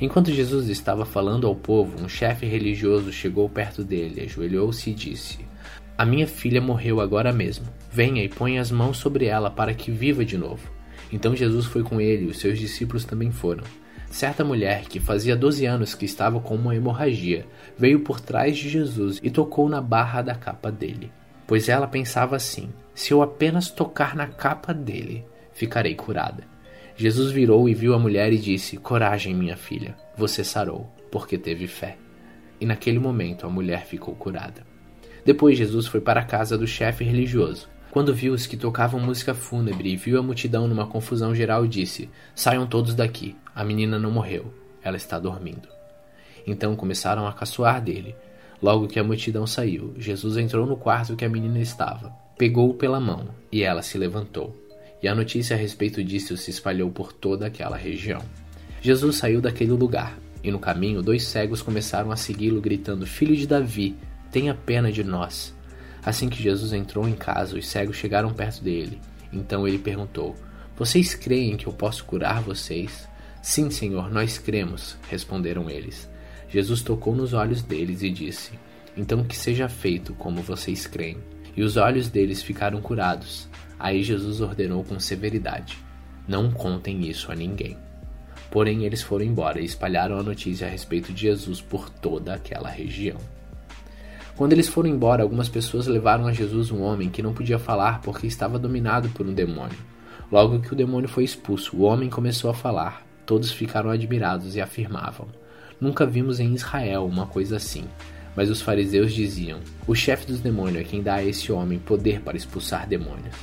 Enquanto 0.00 0.32
Jesus 0.32 0.68
estava 0.68 1.04
falando 1.04 1.46
ao 1.46 1.54
povo, 1.54 2.02
um 2.02 2.08
chefe 2.08 2.46
religioso 2.46 3.12
chegou 3.12 3.48
perto 3.48 3.82
dele, 3.82 4.20
ajoelhou-se 4.20 4.90
e 4.90 4.94
disse: 4.94 5.48
a 5.98 6.06
minha 6.06 6.28
filha 6.28 6.60
morreu 6.60 7.00
agora 7.00 7.32
mesmo. 7.32 7.66
Venha 7.90 8.22
e 8.22 8.28
ponha 8.28 8.60
as 8.60 8.70
mãos 8.70 8.98
sobre 8.98 9.24
ela 9.24 9.50
para 9.50 9.74
que 9.74 9.90
viva 9.90 10.24
de 10.24 10.38
novo. 10.38 10.70
Então 11.12 11.34
Jesus 11.34 11.66
foi 11.66 11.82
com 11.82 12.00
ele 12.00 12.26
e 12.26 12.28
os 12.28 12.38
seus 12.38 12.56
discípulos 12.56 13.04
também 13.04 13.32
foram. 13.32 13.64
Certa 14.08 14.44
mulher, 14.44 14.82
que 14.82 15.00
fazia 15.00 15.34
12 15.34 15.66
anos 15.66 15.96
que 15.96 16.04
estava 16.04 16.38
com 16.38 16.54
uma 16.54 16.76
hemorragia, 16.76 17.44
veio 17.76 17.98
por 17.98 18.20
trás 18.20 18.56
de 18.56 18.68
Jesus 18.68 19.18
e 19.20 19.28
tocou 19.28 19.68
na 19.68 19.80
barra 19.80 20.22
da 20.22 20.36
capa 20.36 20.70
dele. 20.70 21.10
Pois 21.48 21.66
ela 21.70 21.88
pensava 21.88 22.36
assim: 22.36 22.68
se 22.94 23.10
eu 23.10 23.22
apenas 23.22 23.70
tocar 23.70 24.14
na 24.14 24.26
capa 24.26 24.74
dele, 24.74 25.24
ficarei 25.54 25.94
curada. 25.94 26.44
Jesus 26.94 27.32
virou 27.32 27.68
e 27.68 27.74
viu 27.74 27.94
a 27.94 27.98
mulher 27.98 28.32
e 28.34 28.38
disse: 28.38 28.76
Coragem, 28.76 29.34
minha 29.34 29.56
filha, 29.56 29.96
você 30.14 30.44
sarou, 30.44 30.92
porque 31.10 31.38
teve 31.38 31.66
fé. 31.66 31.96
E 32.60 32.66
naquele 32.66 32.98
momento 32.98 33.46
a 33.46 33.50
mulher 33.50 33.86
ficou 33.86 34.14
curada. 34.14 34.66
Depois 35.24 35.56
Jesus 35.56 35.86
foi 35.86 36.02
para 36.02 36.20
a 36.20 36.24
casa 36.24 36.58
do 36.58 36.66
chefe 36.66 37.02
religioso. 37.02 37.66
Quando 37.90 38.14
viu 38.14 38.34
os 38.34 38.46
que 38.46 38.56
tocavam 38.56 39.00
música 39.00 39.34
fúnebre 39.34 39.90
e 39.90 39.96
viu 39.96 40.18
a 40.18 40.22
multidão 40.22 40.68
numa 40.68 40.86
confusão 40.86 41.34
geral, 41.34 41.66
disse: 41.66 42.10
Saiam 42.34 42.66
todos 42.66 42.94
daqui, 42.94 43.34
a 43.54 43.64
menina 43.64 43.98
não 43.98 44.10
morreu, 44.10 44.52
ela 44.82 44.98
está 44.98 45.18
dormindo. 45.18 45.68
Então 46.46 46.76
começaram 46.76 47.26
a 47.26 47.32
caçoar 47.32 47.80
dele. 47.82 48.14
Logo 48.60 48.88
que 48.88 48.98
a 48.98 49.04
multidão 49.04 49.46
saiu, 49.46 49.94
Jesus 49.96 50.36
entrou 50.36 50.66
no 50.66 50.76
quarto 50.76 51.16
que 51.16 51.24
a 51.24 51.28
menina 51.28 51.60
estava, 51.60 52.10
pegou-o 52.36 52.74
pela 52.74 53.00
mão 53.00 53.28
e 53.52 53.62
ela 53.62 53.82
se 53.82 53.96
levantou. 53.96 54.56
E 55.02 55.06
a 55.06 55.14
notícia 55.14 55.54
a 55.54 55.58
respeito 55.58 56.02
disso 56.02 56.36
se 56.36 56.50
espalhou 56.50 56.90
por 56.90 57.12
toda 57.12 57.46
aquela 57.46 57.76
região. 57.76 58.20
Jesus 58.80 59.16
saiu 59.16 59.40
daquele 59.40 59.72
lugar, 59.72 60.18
e 60.42 60.50
no 60.50 60.58
caminho 60.58 61.02
dois 61.02 61.24
cegos 61.24 61.62
começaram 61.62 62.10
a 62.10 62.16
segui-lo, 62.16 62.60
gritando: 62.60 63.06
Filho 63.06 63.36
de 63.36 63.46
Davi, 63.46 63.96
Tenha 64.30 64.54
pena 64.54 64.92
de 64.92 65.02
nós. 65.02 65.54
Assim 66.04 66.28
que 66.28 66.42
Jesus 66.42 66.72
entrou 66.72 67.08
em 67.08 67.14
casa, 67.14 67.56
os 67.56 67.66
cegos 67.66 67.96
chegaram 67.96 68.32
perto 68.32 68.62
dele. 68.62 69.00
Então 69.32 69.66
ele 69.66 69.78
perguntou: 69.78 70.36
Vocês 70.76 71.14
creem 71.14 71.56
que 71.56 71.66
eu 71.66 71.72
posso 71.72 72.04
curar 72.04 72.42
vocês? 72.42 73.08
Sim, 73.42 73.70
Senhor, 73.70 74.10
nós 74.10 74.38
cremos, 74.38 74.96
responderam 75.08 75.70
eles. 75.70 76.08
Jesus 76.48 76.82
tocou 76.82 77.14
nos 77.14 77.32
olhos 77.32 77.62
deles 77.62 78.02
e 78.02 78.10
disse: 78.10 78.52
Então 78.96 79.24
que 79.24 79.36
seja 79.36 79.68
feito 79.68 80.14
como 80.14 80.42
vocês 80.42 80.86
creem. 80.86 81.18
E 81.56 81.62
os 81.62 81.76
olhos 81.76 82.08
deles 82.08 82.42
ficaram 82.42 82.80
curados. 82.80 83.48
Aí 83.78 84.02
Jesus 84.02 84.40
ordenou 84.40 84.82
com 84.84 84.98
severidade: 84.98 85.76
Não 86.26 86.50
contem 86.50 87.06
isso 87.08 87.30
a 87.30 87.34
ninguém. 87.34 87.76
Porém, 88.50 88.84
eles 88.84 89.02
foram 89.02 89.24
embora 89.24 89.60
e 89.60 89.64
espalharam 89.64 90.18
a 90.18 90.22
notícia 90.22 90.66
a 90.66 90.70
respeito 90.70 91.12
de 91.12 91.22
Jesus 91.22 91.60
por 91.60 91.90
toda 91.90 92.34
aquela 92.34 92.68
região. 92.68 93.18
Quando 94.36 94.52
eles 94.52 94.68
foram 94.68 94.88
embora, 94.88 95.22
algumas 95.22 95.48
pessoas 95.48 95.86
levaram 95.86 96.26
a 96.26 96.32
Jesus 96.32 96.70
um 96.70 96.80
homem 96.80 97.10
que 97.10 97.22
não 97.22 97.34
podia 97.34 97.58
falar 97.58 98.00
porque 98.00 98.26
estava 98.26 98.58
dominado 98.58 99.08
por 99.10 99.26
um 99.26 99.34
demônio. 99.34 99.76
Logo 100.30 100.60
que 100.60 100.72
o 100.72 100.76
demônio 100.76 101.08
foi 101.08 101.24
expulso, 101.24 101.76
o 101.76 101.82
homem 101.82 102.08
começou 102.08 102.50
a 102.50 102.54
falar. 102.54 103.04
Todos 103.26 103.50
ficaram 103.50 103.90
admirados 103.90 104.54
e 104.54 104.60
afirmavam: 104.60 105.26
Nunca 105.80 106.04
vimos 106.04 106.40
em 106.40 106.54
Israel 106.54 107.06
uma 107.06 107.26
coisa 107.26 107.56
assim. 107.56 107.84
Mas 108.34 108.50
os 108.50 108.60
fariseus 108.60 109.12
diziam: 109.12 109.60
O 109.86 109.94
chefe 109.94 110.26
dos 110.26 110.40
demônios 110.40 110.82
é 110.82 110.84
quem 110.84 111.02
dá 111.02 111.14
a 111.14 111.24
esse 111.24 111.50
homem 111.50 111.78
poder 111.78 112.20
para 112.20 112.36
expulsar 112.36 112.86
demônios. 112.86 113.34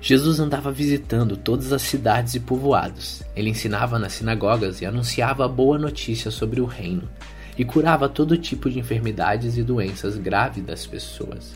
Jesus 0.00 0.38
andava 0.38 0.70
visitando 0.70 1.36
todas 1.36 1.72
as 1.72 1.82
cidades 1.82 2.34
e 2.34 2.40
povoados. 2.40 3.22
Ele 3.34 3.50
ensinava 3.50 3.98
nas 3.98 4.12
sinagogas 4.12 4.80
e 4.80 4.86
anunciava 4.86 5.44
a 5.44 5.48
boa 5.48 5.78
notícia 5.78 6.30
sobre 6.30 6.60
o 6.60 6.64
reino 6.64 7.08
e 7.58 7.64
curava 7.64 8.08
todo 8.08 8.36
tipo 8.36 8.70
de 8.70 8.78
enfermidades 8.78 9.56
e 9.56 9.62
doenças 9.62 10.16
graves 10.16 10.64
das 10.64 10.86
pessoas. 10.86 11.54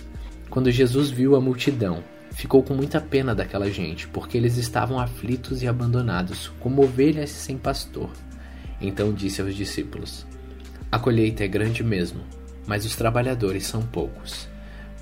Quando 0.48 0.70
Jesus 0.70 1.10
viu 1.10 1.36
a 1.36 1.40
multidão, 1.40 2.02
ficou 2.32 2.62
com 2.62 2.74
muita 2.74 3.00
pena 3.00 3.34
daquela 3.34 3.70
gente, 3.70 4.08
porque 4.08 4.36
eles 4.36 4.56
estavam 4.56 4.98
aflitos 4.98 5.62
e 5.62 5.68
abandonados, 5.68 6.50
como 6.58 6.82
ovelhas 6.82 7.30
sem 7.30 7.56
pastor. 7.58 8.10
Então 8.80 9.12
disse 9.12 9.40
aos 9.42 9.54
discípulos: 9.54 10.26
A 10.90 10.98
colheita 10.98 11.44
é 11.44 11.48
grande 11.48 11.84
mesmo, 11.84 12.20
mas 12.66 12.84
os 12.84 12.96
trabalhadores 12.96 13.66
são 13.66 13.82
poucos. 13.82 14.48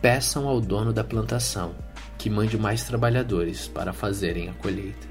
Peçam 0.01 0.49
ao 0.49 0.61
dono 0.61 0.93
da 0.93 1.05
plantação 1.05 1.75
que 2.17 2.29
mande 2.29 2.59
mais 2.59 2.83
trabalhadores 2.85 3.69
para 3.69 3.93
fazerem 3.93 4.49
a 4.49 4.53
colheita. 4.55 5.07